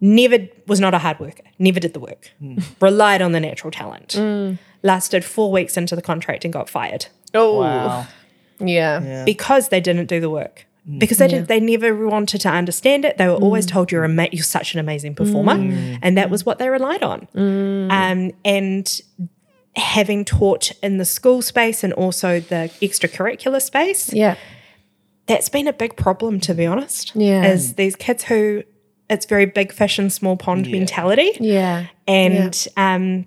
[0.00, 2.58] never was not a hard worker, never did the work, hmm.
[2.80, 4.08] relied on the natural talent.
[4.10, 4.58] Mm.
[4.82, 7.60] Lasted four weeks into the contract and got fired Oh.
[7.60, 8.06] Wow.
[8.58, 9.02] Yeah.
[9.02, 9.24] Yeah.
[9.24, 10.66] because they didn't do the work.
[10.86, 10.98] Hmm.
[10.98, 13.18] Because they didn't, they never wanted to understand it.
[13.18, 13.70] They were always mm.
[13.70, 15.98] told you're ama- you're such an amazing performer, mm.
[16.00, 17.28] and that was what they relied on.
[17.36, 19.00] Um, and
[19.76, 24.36] having taught in the school space and also the extracurricular space, Yeah.
[25.30, 27.12] That's been a big problem to be honest.
[27.14, 27.44] Yeah.
[27.44, 28.62] is these kids who
[29.08, 31.32] it's very big fish in small pond mentality.
[31.40, 31.86] Yeah.
[32.06, 33.26] and um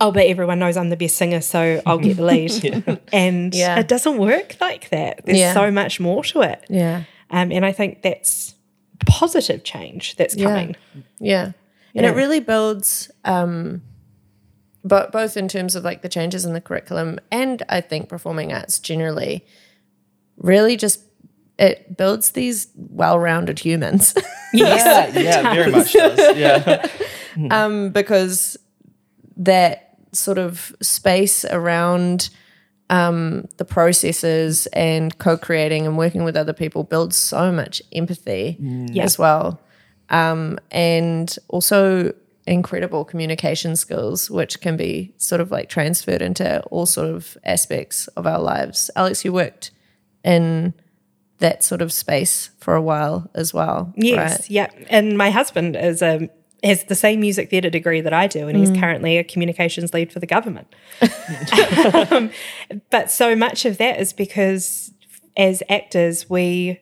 [0.00, 3.78] oh but everyone knows i'm the best singer so i'll get the lead and Yeah.
[3.80, 5.54] it doesn't work like that there's Yeah.
[5.54, 7.02] so much more to it Yeah.
[7.30, 8.54] um, and i think that's
[9.06, 10.74] positive change that's coming.
[11.20, 11.52] Yeah.
[11.94, 12.10] And Yeah.
[12.10, 13.82] it really builds um
[14.84, 18.52] but both in terms of like the changes in the curriculum and I think performing
[18.52, 19.44] arts generally
[20.36, 21.00] really just
[21.58, 24.14] it builds these well-rounded humans
[24.52, 25.14] Yes.
[25.14, 26.36] Yeah, yeah, very much does.
[26.36, 26.86] Yeah.
[27.50, 28.56] um because
[29.36, 32.30] that sort of space around
[32.90, 39.04] um, the processes and co-creating and working with other people builds so much empathy Yeah.
[39.04, 39.60] as well
[40.08, 42.14] um, and also
[42.46, 48.06] incredible communication skills which can be sort of like transferred into all sort of aspects
[48.16, 49.70] of our lives alex you worked
[50.24, 50.72] in
[51.38, 54.50] that sort of space for a while as well Yes, right?
[54.50, 54.70] yeah.
[54.88, 56.28] And my husband is a
[56.64, 58.80] has the same music theatre degree that I do, and he's mm.
[58.80, 60.66] currently a communications lead for the government.
[62.10, 62.30] um,
[62.90, 64.92] but so much of that is because
[65.36, 66.80] as actors, we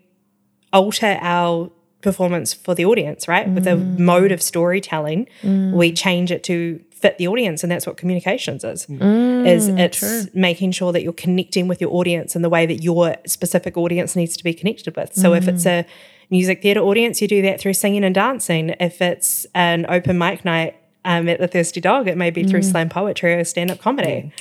[0.72, 3.48] alter our performance for the audience, right?
[3.48, 3.98] With a mm.
[3.98, 5.96] mode of storytelling, we mm.
[5.96, 8.86] change it to fit the audience, and that's what communications is.
[8.86, 12.82] Mm, is it's making sure that you're connecting with your audience in the way that
[12.82, 15.14] your specific audience needs to be connected with.
[15.14, 15.84] So if it's mm.
[15.84, 15.86] a
[16.30, 18.74] music theatre audience, you do that through singing and dancing.
[18.80, 22.61] If it's an open mic night um, at the Thirsty Dog, it may be through
[22.61, 22.70] mm.
[22.70, 24.32] slam poetry or stand up comedy.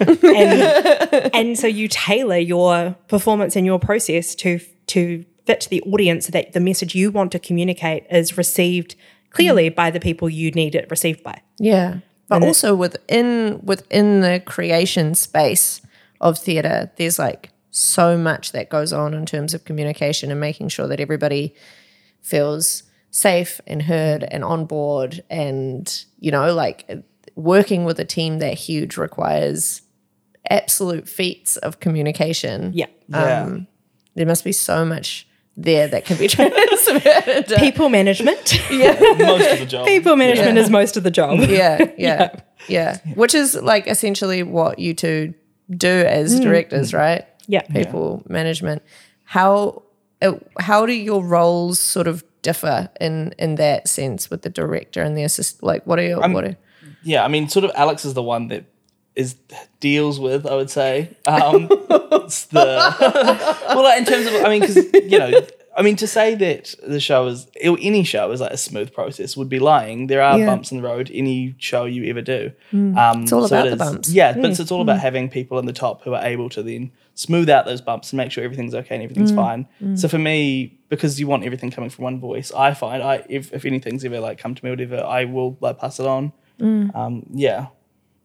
[0.00, 0.24] and,
[1.34, 6.30] and so you tailor your performance and your process to to fit the audience so
[6.30, 8.96] that the message you want to communicate is received
[9.30, 11.40] clearly by the people you need it received by.
[11.58, 11.98] Yeah.
[12.28, 15.80] But also within within the creation space
[16.20, 20.68] of theatre, there's like so much that goes on in terms of communication and making
[20.68, 21.54] sure that everybody
[22.20, 26.90] feels safe and heard and on board and you know like
[27.34, 29.82] working with a team that huge requires
[30.50, 32.72] absolute feats of communication.
[32.74, 32.86] Yeah.
[33.12, 33.58] Um, yeah.
[34.16, 35.27] There must be so much
[35.58, 37.46] there that can be transferred.
[37.58, 38.54] People management.
[38.70, 38.92] Yeah.
[39.18, 39.86] most of the job.
[39.86, 41.40] People management is most of the job.
[41.40, 42.98] yeah, yeah, yeah.
[43.14, 45.34] Which is like essentially what you two
[45.70, 47.26] do as directors, right?
[47.46, 47.62] Yeah.
[47.62, 48.82] People management.
[49.24, 49.82] How
[50.22, 55.02] uh, how do your roles sort of differ in in that sense with the director
[55.02, 55.62] and the assist?
[55.62, 56.56] Like, what are your what are,
[57.02, 58.64] Yeah, I mean, sort of Alex is the one that
[59.18, 59.36] is
[59.80, 60.46] deals with.
[60.46, 62.64] I would say um, it's the
[63.74, 64.76] well, like, in terms of I mean, because
[65.12, 65.32] you know,
[65.76, 69.36] I mean, to say that the show is any show is like a smooth process
[69.36, 70.06] would be lying.
[70.06, 70.46] There are Yeah.
[70.46, 71.10] bumps in the road.
[71.12, 74.08] Any show you ever do, um, it's all about the bumps.
[74.10, 76.62] Yeah, but it's, it's all about having people in the top who are able to
[76.62, 79.66] then smooth out those bumps and make sure everything's okay and everything's fine.
[79.96, 83.52] So for me, because you want everything coming from one voice, I find I if,
[83.52, 86.32] if anything's ever like come to me or whatever, I will like pass it on.
[86.60, 87.66] Um, yeah,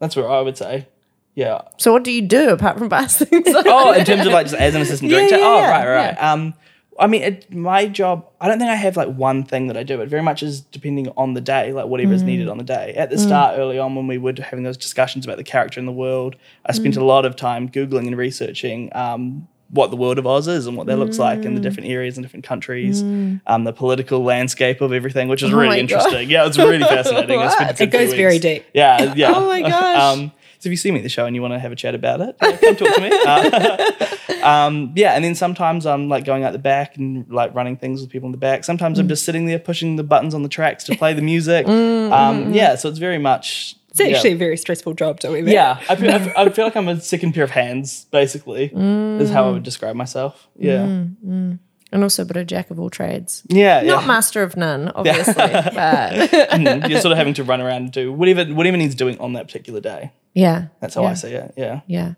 [0.04, 0.88] that's what I would say.
[1.36, 1.62] Yeah.
[1.78, 3.48] so what do you do apart from things?
[3.48, 5.38] Oh, in terms of like just as an assistant Yeah, director.
[5.40, 6.24] yeah, oh, yeah, right, right.
[6.24, 6.54] Um,
[7.00, 8.28] I mean, it, my job.
[8.40, 10.00] I don't think I have like one thing that I do.
[10.02, 12.28] It very much is depending on the day, like whatever is Mm.
[12.28, 12.94] needed on the day.
[12.96, 15.88] At the start, early on, when we were having those discussions about the character in
[15.88, 16.36] the world,
[16.68, 16.76] I Mm.
[16.76, 18.92] spent a lot of time googling and researching.
[18.96, 21.46] Um, what the world of Oz is and what that looks like Mm.
[21.46, 25.52] in the different areas and different countries, um, the political landscape of everything, which is
[25.52, 25.80] Oh my really God.
[25.82, 26.30] interesting.
[26.30, 27.40] Yeah, it's really fascinating.
[27.40, 28.66] I spent a It goes few very deep.
[28.74, 29.34] Yeah, yeah.
[29.36, 30.00] Oh my gosh.
[30.22, 31.76] Um, so if you see me at the show and you want to have a
[31.76, 33.10] chat about it, uh, come talk to me.
[33.12, 37.76] Uh, um, yeah, and then sometimes I'm like going out the back and like running
[37.76, 38.64] things with people in the back.
[38.64, 39.02] Sometimes Mm.
[39.02, 41.66] I'm just sitting there pushing the buttons on the tracks to play the music.
[41.66, 43.76] Mm, um, yeah, so it's very much.
[43.94, 45.52] It's actually a very stressful job doing that.
[45.52, 48.66] Yeah, I feel, I feel- I feel like I'm a second pair of hands, basically,
[48.74, 50.48] is how I would describe myself.
[50.58, 50.82] Yeah.
[50.84, 51.60] and
[52.02, 53.44] also, but a jack of all trades.
[53.50, 54.08] Yeah, Not yeah.
[54.08, 55.74] master of none, obviously, but
[56.52, 56.90] Mhm.
[56.90, 59.46] You're sort of having to run around and do whatever whatever needs doing on that
[59.46, 60.12] particular day.
[60.34, 61.54] yeah, That's how yeah, I see it.
[61.56, 61.82] Yeah.
[61.86, 62.14] Yeah,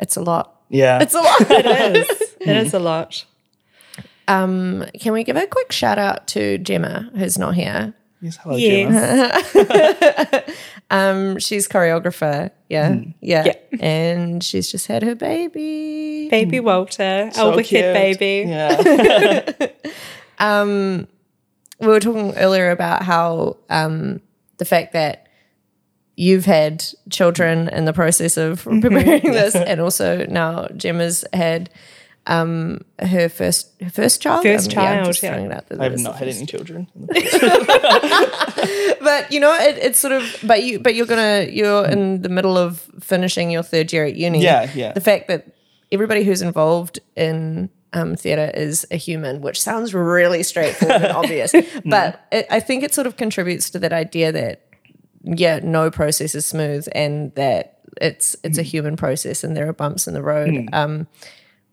[0.00, 0.62] it's a lot.
[0.70, 1.00] Yeah.
[1.02, 1.40] It's a lot.
[1.50, 2.20] It is.
[2.40, 3.24] It is a lot.
[4.26, 7.92] Um, can we give a quick shout out to Gemma, who's not here?
[8.24, 10.44] Yes, hello, Gemma.
[10.90, 12.50] Um, she's choreographer.
[12.68, 13.14] Yeah, Mm.
[13.20, 13.54] yeah, Yeah.
[13.80, 16.28] and she's just had her baby.
[16.28, 18.44] baby Walter, So our wicked baby.
[18.48, 19.52] Yeah.
[20.38, 21.08] um,
[21.80, 24.20] We were talking earlier about how um,
[24.58, 25.26] the fact that
[26.16, 31.70] you've had children in the process of preparing this, and also now Gemma's had
[32.26, 34.42] um, her first her first child.
[34.42, 35.56] First Um, I'm child, just yeah.
[35.56, 36.86] out I have not had first any children.
[39.00, 42.28] but you know it, it's sort of but you but you're gonna you're in the
[42.28, 44.92] middle of finishing your third year at uni Yeah, yeah.
[44.92, 45.46] the fact that
[45.92, 51.52] everybody who's involved in um, theatre is a human which sounds really straightforward and obvious
[51.84, 54.62] but it, i think it sort of contributes to that idea that
[55.22, 59.72] yeah no process is smooth and that it's it's a human process and there are
[59.72, 61.06] bumps in the road um,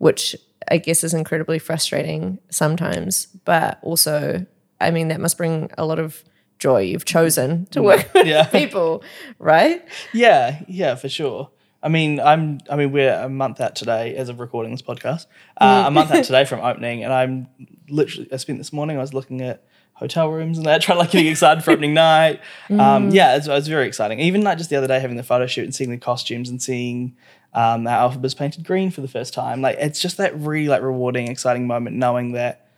[0.02, 0.34] which
[0.68, 3.26] I guess is incredibly frustrating sometimes.
[3.44, 4.44] But also,
[4.80, 6.24] I mean, that must bring a lot of
[6.58, 6.80] joy.
[6.80, 8.46] You've chosen to work with Yeah.
[8.60, 9.04] people,
[9.38, 9.80] right?
[10.12, 11.50] Yeah, yeah, for sure.
[11.84, 12.58] I mean, I'm.
[12.68, 15.26] I mean, we're a month out today as of recording this podcast.
[15.56, 17.46] Uh, a month out today from opening, and I'm
[17.88, 18.28] literally.
[18.32, 18.96] I spent this morning.
[18.96, 22.40] I was looking at hotel rooms and that, trying like getting excited for opening night.
[22.70, 24.18] Um, yeah, it was very exciting.
[24.18, 26.60] Even like just the other day, having the photo shoot and seeing the costumes and
[26.60, 27.16] seeing
[27.54, 29.60] um, our Elphaba's painted green for the first time.
[29.60, 32.68] Like it's just that really like rewarding, exciting moment, knowing that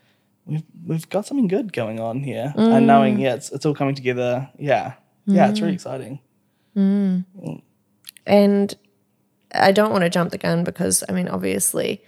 [0.47, 3.95] we've we've got something good going on here, and knowing yeah, it's it's all coming
[3.95, 4.49] together.
[4.59, 4.95] Yeah,
[5.27, 6.21] yeah, it's really exciting.
[8.27, 8.75] And
[9.53, 12.03] I don't want to jump the gun because I mean, obviously,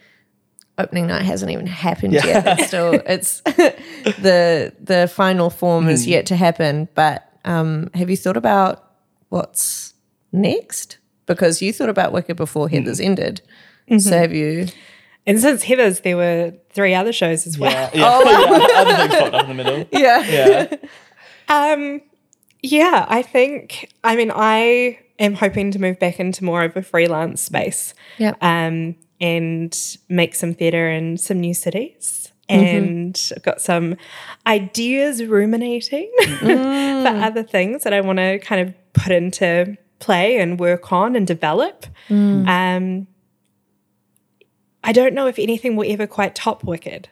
[0.79, 2.59] opening night hasn't even happened yet.
[2.59, 3.41] It's still, it's
[4.21, 6.89] the the final form is yet to happen.
[6.95, 8.91] But um, have you thought about
[9.29, 9.95] what's
[10.33, 10.99] next?
[11.27, 13.43] Because you thought about Wicked before Heathers ended.
[13.99, 14.67] So have you?
[15.27, 17.73] And since Heathers, there were three other shows as well.
[17.73, 18.23] Yeah, yeah.
[18.25, 18.81] yeah.
[18.81, 19.87] Other things popped up in the middle.
[19.93, 20.69] Yeah.
[20.69, 20.77] Yeah.
[21.49, 22.01] Um,
[22.63, 23.93] yeah, I think.
[24.05, 27.95] I mean, I am hoping to move back into more of a freelance space.
[28.19, 28.35] Yeah.
[28.41, 29.77] Um, and
[30.09, 32.31] make some theatre in some new cities.
[32.49, 33.97] And I've got some
[34.47, 40.59] ideas ruminating for other things that I want to kind of put into play and
[40.59, 41.87] work on and develop.
[42.09, 42.49] Mm.
[42.49, 43.07] Um,
[44.85, 47.09] I don't know if anything will ever quite top Wicked,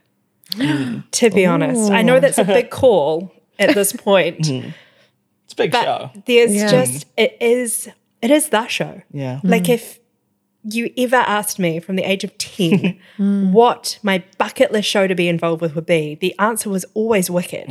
[0.58, 1.90] to be honest.
[1.90, 4.04] I know that's a big call at this mm-hmm.
[4.04, 4.48] point.
[4.48, 6.10] It's a big But show.
[6.26, 6.70] there's Yeah.
[6.70, 7.88] just it is
[8.22, 9.02] it is the show.
[9.10, 9.40] Yeah.
[9.42, 9.74] Like mm.
[9.74, 9.98] if
[10.62, 13.52] you ever asked me from the age of 10 mm.
[13.52, 17.30] what my bucket list show to be involved with would be, the answer was always
[17.30, 17.68] Wicked.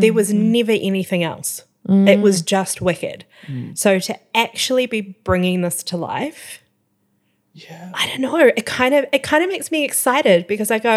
[0.00, 1.64] There was never anything else.
[1.88, 2.46] It was mm.
[2.46, 3.24] just Wicked.
[3.46, 3.78] Mm.
[3.78, 6.62] So to actually be bringing this to life,
[7.54, 7.92] Yeah.
[7.94, 8.38] I don't know.
[8.38, 10.90] It kind of it kind of makes me excited because I go,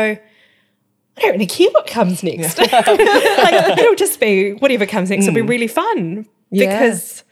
[1.18, 2.58] I don't really care what comes next.
[2.60, 5.50] like it'll just be whatever comes next It'll be mm.
[5.50, 6.80] really fun Yeah.
[6.80, 7.24] because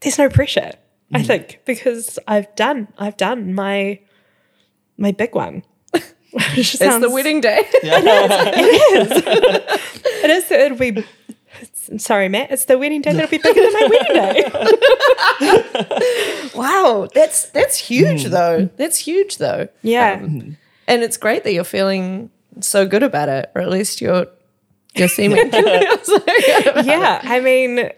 [0.00, 0.72] there's no pressure.
[1.12, 4.00] I think because I've done I've done my
[4.98, 5.62] my big one.
[6.32, 7.60] It's the wedding day.
[10.20, 10.50] It is.
[10.50, 11.04] It'll be.
[11.96, 12.50] Sorry, Matt.
[12.50, 14.14] It's the wedding day that'll be bigger than my wedding
[15.40, 16.50] day.
[16.54, 17.08] wow.
[17.14, 18.30] That's that's huge hmm.
[18.30, 18.70] though.
[18.76, 19.68] That's huge though.
[19.82, 20.20] Yeah.
[20.22, 22.30] Um, and it's great that you're feeling
[22.60, 24.26] so good about it, or at least you're
[24.94, 27.90] you're seeming yeah, I mean,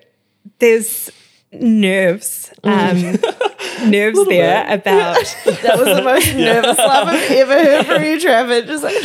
[0.59, 1.11] there's
[1.53, 3.85] nerves, mm.
[3.85, 5.37] um, nerves there about.
[5.45, 8.63] That was the most nervous laugh I've ever heard from you, Trevor.
[8.63, 8.97] Just like,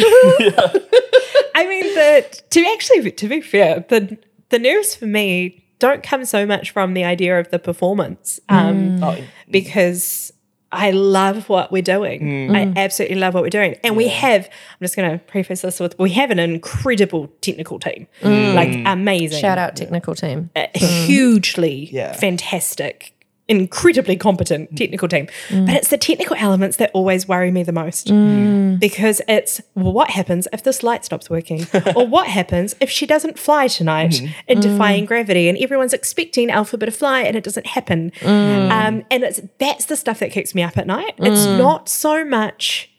[1.56, 4.18] I mean, the to actually to be fair, the
[4.50, 9.00] the nerves for me don't come so much from the idea of the performance, um,
[9.00, 9.04] mm.
[9.04, 9.26] Oh, mm.
[9.52, 10.32] because
[10.72, 12.50] I love what we're doing.
[12.50, 12.56] Mm.
[12.76, 14.46] I absolutely love what we're doing, and we have.
[14.46, 19.40] I'm just going to preface this with we have an incredible technical team, like amazing.
[19.40, 20.50] shout out technical team.
[20.56, 22.14] a hugely Yeah.
[22.14, 23.14] fantastic,
[23.48, 24.78] incredibly competent mm.
[24.78, 25.28] technical team.
[25.50, 25.68] Mm.
[25.68, 28.80] But it's the technical elements that always worry me the most mm.
[28.80, 31.68] because it's well, what happens if this light stops working?
[31.96, 34.32] or what happens if she doesn't fly tonight mm-hmm.
[34.48, 38.12] in defying gravity and everyone's expecting Elphaba to fly and it doesn't happen?
[38.24, 41.14] Um, and it's that's the stuff that keeps me up at night.
[41.18, 42.90] It's not so much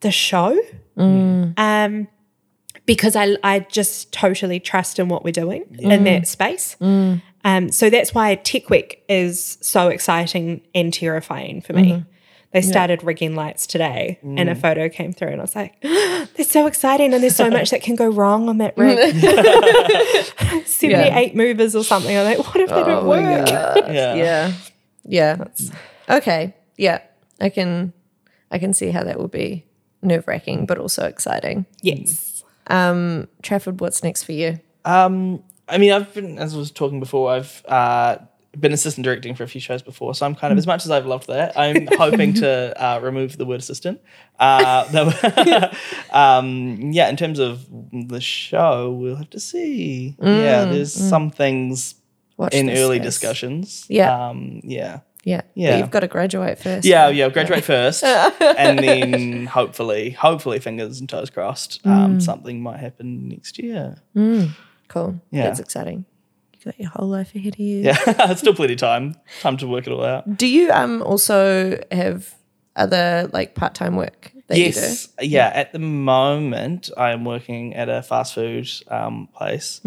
[0.00, 0.60] the show.
[1.56, 2.08] Um,
[2.86, 6.76] because I, I just totally trust in what we're doing in that space.
[6.80, 7.22] Um,
[7.72, 12.04] so that's why Tech Week is so exciting and terrifying for me.
[12.52, 16.44] They started rigging lights today, and a photo came through, and I was like, "They're
[16.44, 18.98] so exciting, and there's so much that can go wrong on that rig."
[20.66, 22.16] Seventy-eight movers or something.
[22.16, 24.14] I'm like, "What if they don't work?" yeah.
[24.14, 24.52] Yeah.
[25.04, 25.44] Yeah.
[26.08, 26.54] Okay.
[26.76, 27.00] Yeah.
[27.40, 27.92] I can
[28.50, 29.64] I can see how that would be
[30.02, 31.66] nerve wracking, but also exciting.
[31.82, 32.42] Yes.
[32.66, 34.58] Um, Trafford, what's next for you?
[34.84, 38.18] Um, I mean, I've been, as I was talking before, I've uh,
[38.58, 40.14] been assistant directing for a few shows before.
[40.14, 43.36] So I'm kind of, as much as I've loved that, I'm hoping to uh, remove
[43.36, 44.00] the word assistant.
[44.38, 45.70] Uh,
[46.12, 50.16] um, yeah, in terms of the show, we'll have to see.
[50.20, 51.94] yeah, there's some things
[52.36, 53.04] Watch in early space.
[53.06, 53.86] discussions.
[53.88, 54.28] Yeah.
[54.28, 55.00] Um, yeah.
[55.24, 55.42] Yeah.
[55.54, 55.72] Yeah.
[55.72, 56.86] But you've got to graduate first.
[56.86, 62.80] Yeah, yeah, graduate first, and then hopefully, hopefully, fingers and toes crossed, um, something might
[62.80, 63.98] happen next year.
[64.90, 65.20] Cool.
[65.30, 65.44] Yeah.
[65.44, 66.04] That's exciting.
[66.52, 67.78] You got your whole life ahead of you.
[67.84, 67.96] Yeah,
[68.30, 70.36] It's still plenty of time, time to work it all out.
[70.36, 72.34] Do you um also have
[72.76, 75.50] other like part time work that yes, yeah.
[75.54, 79.80] At the moment, I'm working at a fast food um, place,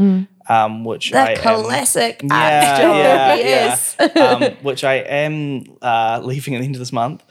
[0.48, 1.18] um, which you do?
[1.20, 3.36] I The am, classic art yeah, yeah,
[3.68, 3.96] yes.
[4.00, 4.24] yeah.
[4.24, 7.24] um, which I am uh, leaving at the end of this month.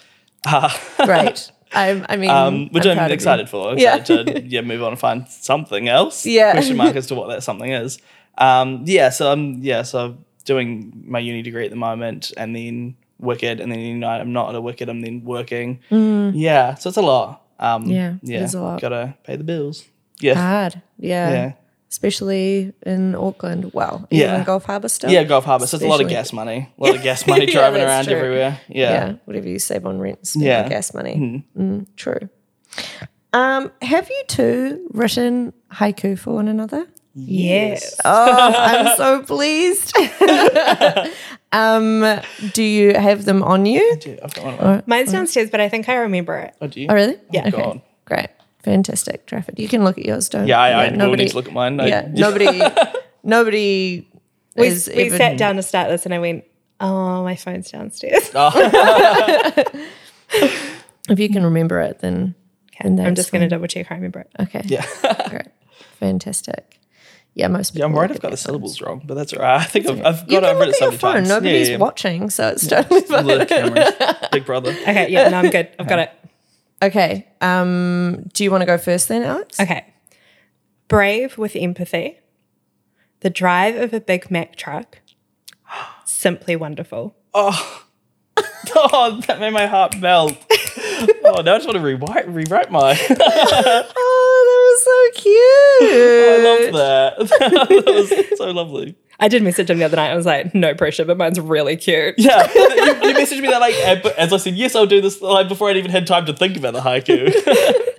[0.47, 0.69] Uh,
[1.07, 1.51] Great.
[1.75, 3.15] I'm, I mean, um, which I'm I'm, proud of you.
[3.15, 3.75] excited for.
[3.79, 3.97] Yeah.
[3.97, 6.27] Excited to yeah move on and find something else.
[6.27, 6.53] Yeah.
[6.53, 7.99] Question mark as to what that something is.
[8.39, 9.11] Um, yeah.
[9.11, 9.83] So I'm yeah.
[9.83, 13.95] So I'm doing my uni degree at the moment, and then Wicked, and then you
[13.97, 14.89] know I'm not at a Wicked.
[14.89, 15.81] I'm then working.
[15.91, 16.75] Yeah.
[16.75, 17.39] So it's a lot.
[17.59, 17.91] Um, Mm.
[17.95, 18.45] Yeah, Yeah.
[18.45, 18.81] is a lot.
[18.81, 19.85] Gotta pay the bills.
[20.19, 20.35] Yeah.
[20.35, 20.83] Hard.
[20.99, 21.31] Yeah.
[21.31, 21.53] Yeah.
[21.93, 23.71] Especially in Auckland.
[23.75, 24.33] Well, Yeah.
[24.33, 25.11] even Gulf Harbour still.
[25.11, 25.67] Yeah, Gulf Harbour.
[25.67, 26.71] So it's a lot of gas money.
[26.79, 28.17] A lot of gas money driving that's around true.
[28.17, 28.61] everywhere.
[28.69, 28.91] Yeah.
[28.93, 29.13] Yeah.
[29.27, 30.63] Whatever you save on rent, spend Yeah.
[30.63, 31.45] on gas money.
[31.55, 32.31] Mm, true.
[33.35, 36.87] Um, have you two written haiku for one another?
[37.15, 37.95] Yes.
[38.07, 39.95] Oh, I'm so pleased.
[41.53, 42.21] um,
[42.55, 43.97] do you have them on you?
[44.01, 44.83] Dude, I've got one.
[44.87, 46.55] Mine's downstairs, but I think I remember it.
[46.63, 46.87] Oh, do you?
[46.89, 47.17] Oh, really?
[47.31, 47.49] Yeah.
[47.49, 47.85] Okay.
[48.07, 48.29] Great.
[48.63, 49.27] Fantastic.
[49.27, 49.59] Trafford.
[49.59, 51.53] You can look at yours, don't Yeah, I, I nobody, will need to look at
[51.53, 51.81] mine.
[51.81, 52.61] I- Yeah, nobody,
[53.25, 54.09] nobody
[54.57, 56.45] We, is we even- sat down to start this and I went,
[56.81, 58.31] oh, my phone's downstairs.
[58.35, 59.65] Oh.
[61.09, 62.35] If you can remember it, then,
[62.83, 64.31] then I'm just going to double check I remember it.
[64.41, 64.63] Okay.
[64.65, 64.87] Yeah.
[65.29, 65.49] Great.
[65.99, 66.79] Fantastic.
[67.35, 69.61] Yeah, most Yeah, I'm people worried I've got the syllables wrong, but that's all right.
[69.61, 71.15] I think I've, I've got over it at so your many phone.
[71.15, 71.29] times.
[71.29, 73.07] Nobody's yeah, yeah, watching, so it's totally yeah.
[73.07, 73.27] fine.
[73.27, 73.93] Little cameras.
[74.31, 74.71] Big brother.
[74.71, 75.71] Okay, yeah, no, I'm good.
[75.79, 76.11] I've got it.
[76.83, 77.29] Okay.
[77.41, 79.61] Um, do you want to go first then, Alex?
[79.61, 79.87] Okay.
[80.89, 82.19] Brave with empathy.
[83.21, 84.99] The drive of a Big Mack truck.
[86.05, 87.17] Simply wonderful.
[87.33, 87.85] Oh.
[88.77, 90.37] oh, that made my heart melt.
[91.25, 92.97] oh, now I just want to rewrite, rewrite mine.
[94.05, 95.93] Oh, that was so cute.
[96.29, 97.79] I love that.
[97.79, 98.97] that was so lovely.
[99.23, 100.11] I did message him the other night.
[100.11, 102.17] I was like, no pressure, but mine's really cute.
[102.19, 103.75] Yeah, you, you messaged me that like
[104.19, 105.23] as I said, yes, I'll do this.
[105.23, 107.33] Like before I'd even had time to think about the haiku.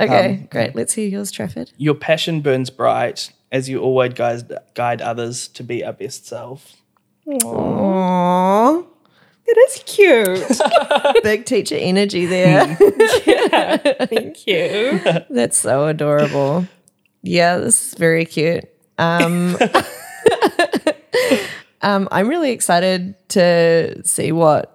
[0.00, 0.74] Okay, Um, great.
[0.74, 1.70] Let's hear yours, Trafford.
[1.76, 6.72] Your passion burns bright as you always guide guide others to be our best self.
[7.28, 8.84] Aww.
[9.46, 11.22] It is cute.
[11.22, 12.76] Big teacher energy there.
[13.24, 15.00] yeah, Thank you.
[15.30, 16.66] That's so adorable.
[17.22, 18.64] Yeah, this is very cute.
[18.98, 19.56] Um,
[21.84, 24.70] um, I'm really excited to see what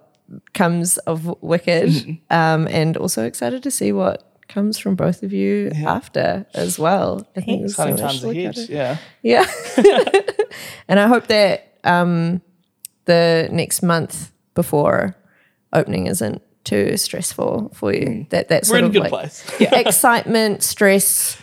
[0.54, 5.70] comes of Wicked, um, and also excited to see what comes from both of you
[5.86, 7.26] after as well.
[7.36, 8.56] I think there's so times ahead.
[8.68, 8.98] Yeah.
[9.22, 9.46] Yeah.
[10.88, 12.42] and I hope that um,
[13.06, 15.16] the next month before
[15.72, 18.26] opening isn't too stressful for you.
[18.30, 19.44] That that We're sort in a of good like place.
[19.60, 21.40] excitement, stress,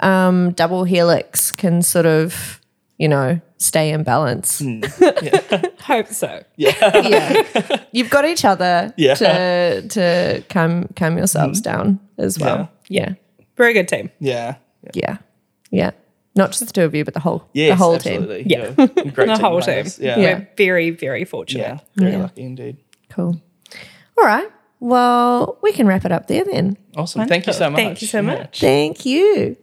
[0.00, 2.60] um, double helix can sort of,
[2.98, 4.58] you know, stay in balance.
[4.58, 4.80] Hmm.
[5.82, 6.42] Hope so.
[6.56, 7.84] yeah.
[7.92, 9.14] You've got each other Yeah.
[9.14, 11.64] to to calm calm yourselves hmm.
[11.64, 12.70] down as well.
[12.88, 13.14] Yeah.
[13.56, 14.10] Very good team.
[14.18, 14.56] Yeah.
[14.82, 14.90] yeah.
[14.94, 15.16] Yeah.
[15.70, 15.90] Yeah.
[16.34, 18.22] Not just the two of you, but the whole Yes, the whole team.
[18.22, 18.50] absolutely.
[18.50, 18.74] Yeah.
[18.78, 18.86] Yeah.
[18.86, 20.04] Great The team whole behind team.
[20.06, 20.16] Yeah.
[20.16, 20.22] Yeah.
[20.22, 20.38] Yeah.
[20.38, 21.62] We're very, very fortunate.
[21.62, 21.78] Yeah.
[21.96, 22.22] Very Yeah.
[22.22, 22.78] lucky indeed.
[23.10, 23.40] Cool.
[24.18, 24.48] All right.
[24.80, 26.78] Well, we can wrap it up there then.
[26.96, 27.26] Awesome.
[27.28, 27.76] Thank you so much.
[27.78, 28.60] Thank you so much.
[28.60, 29.56] Thank you.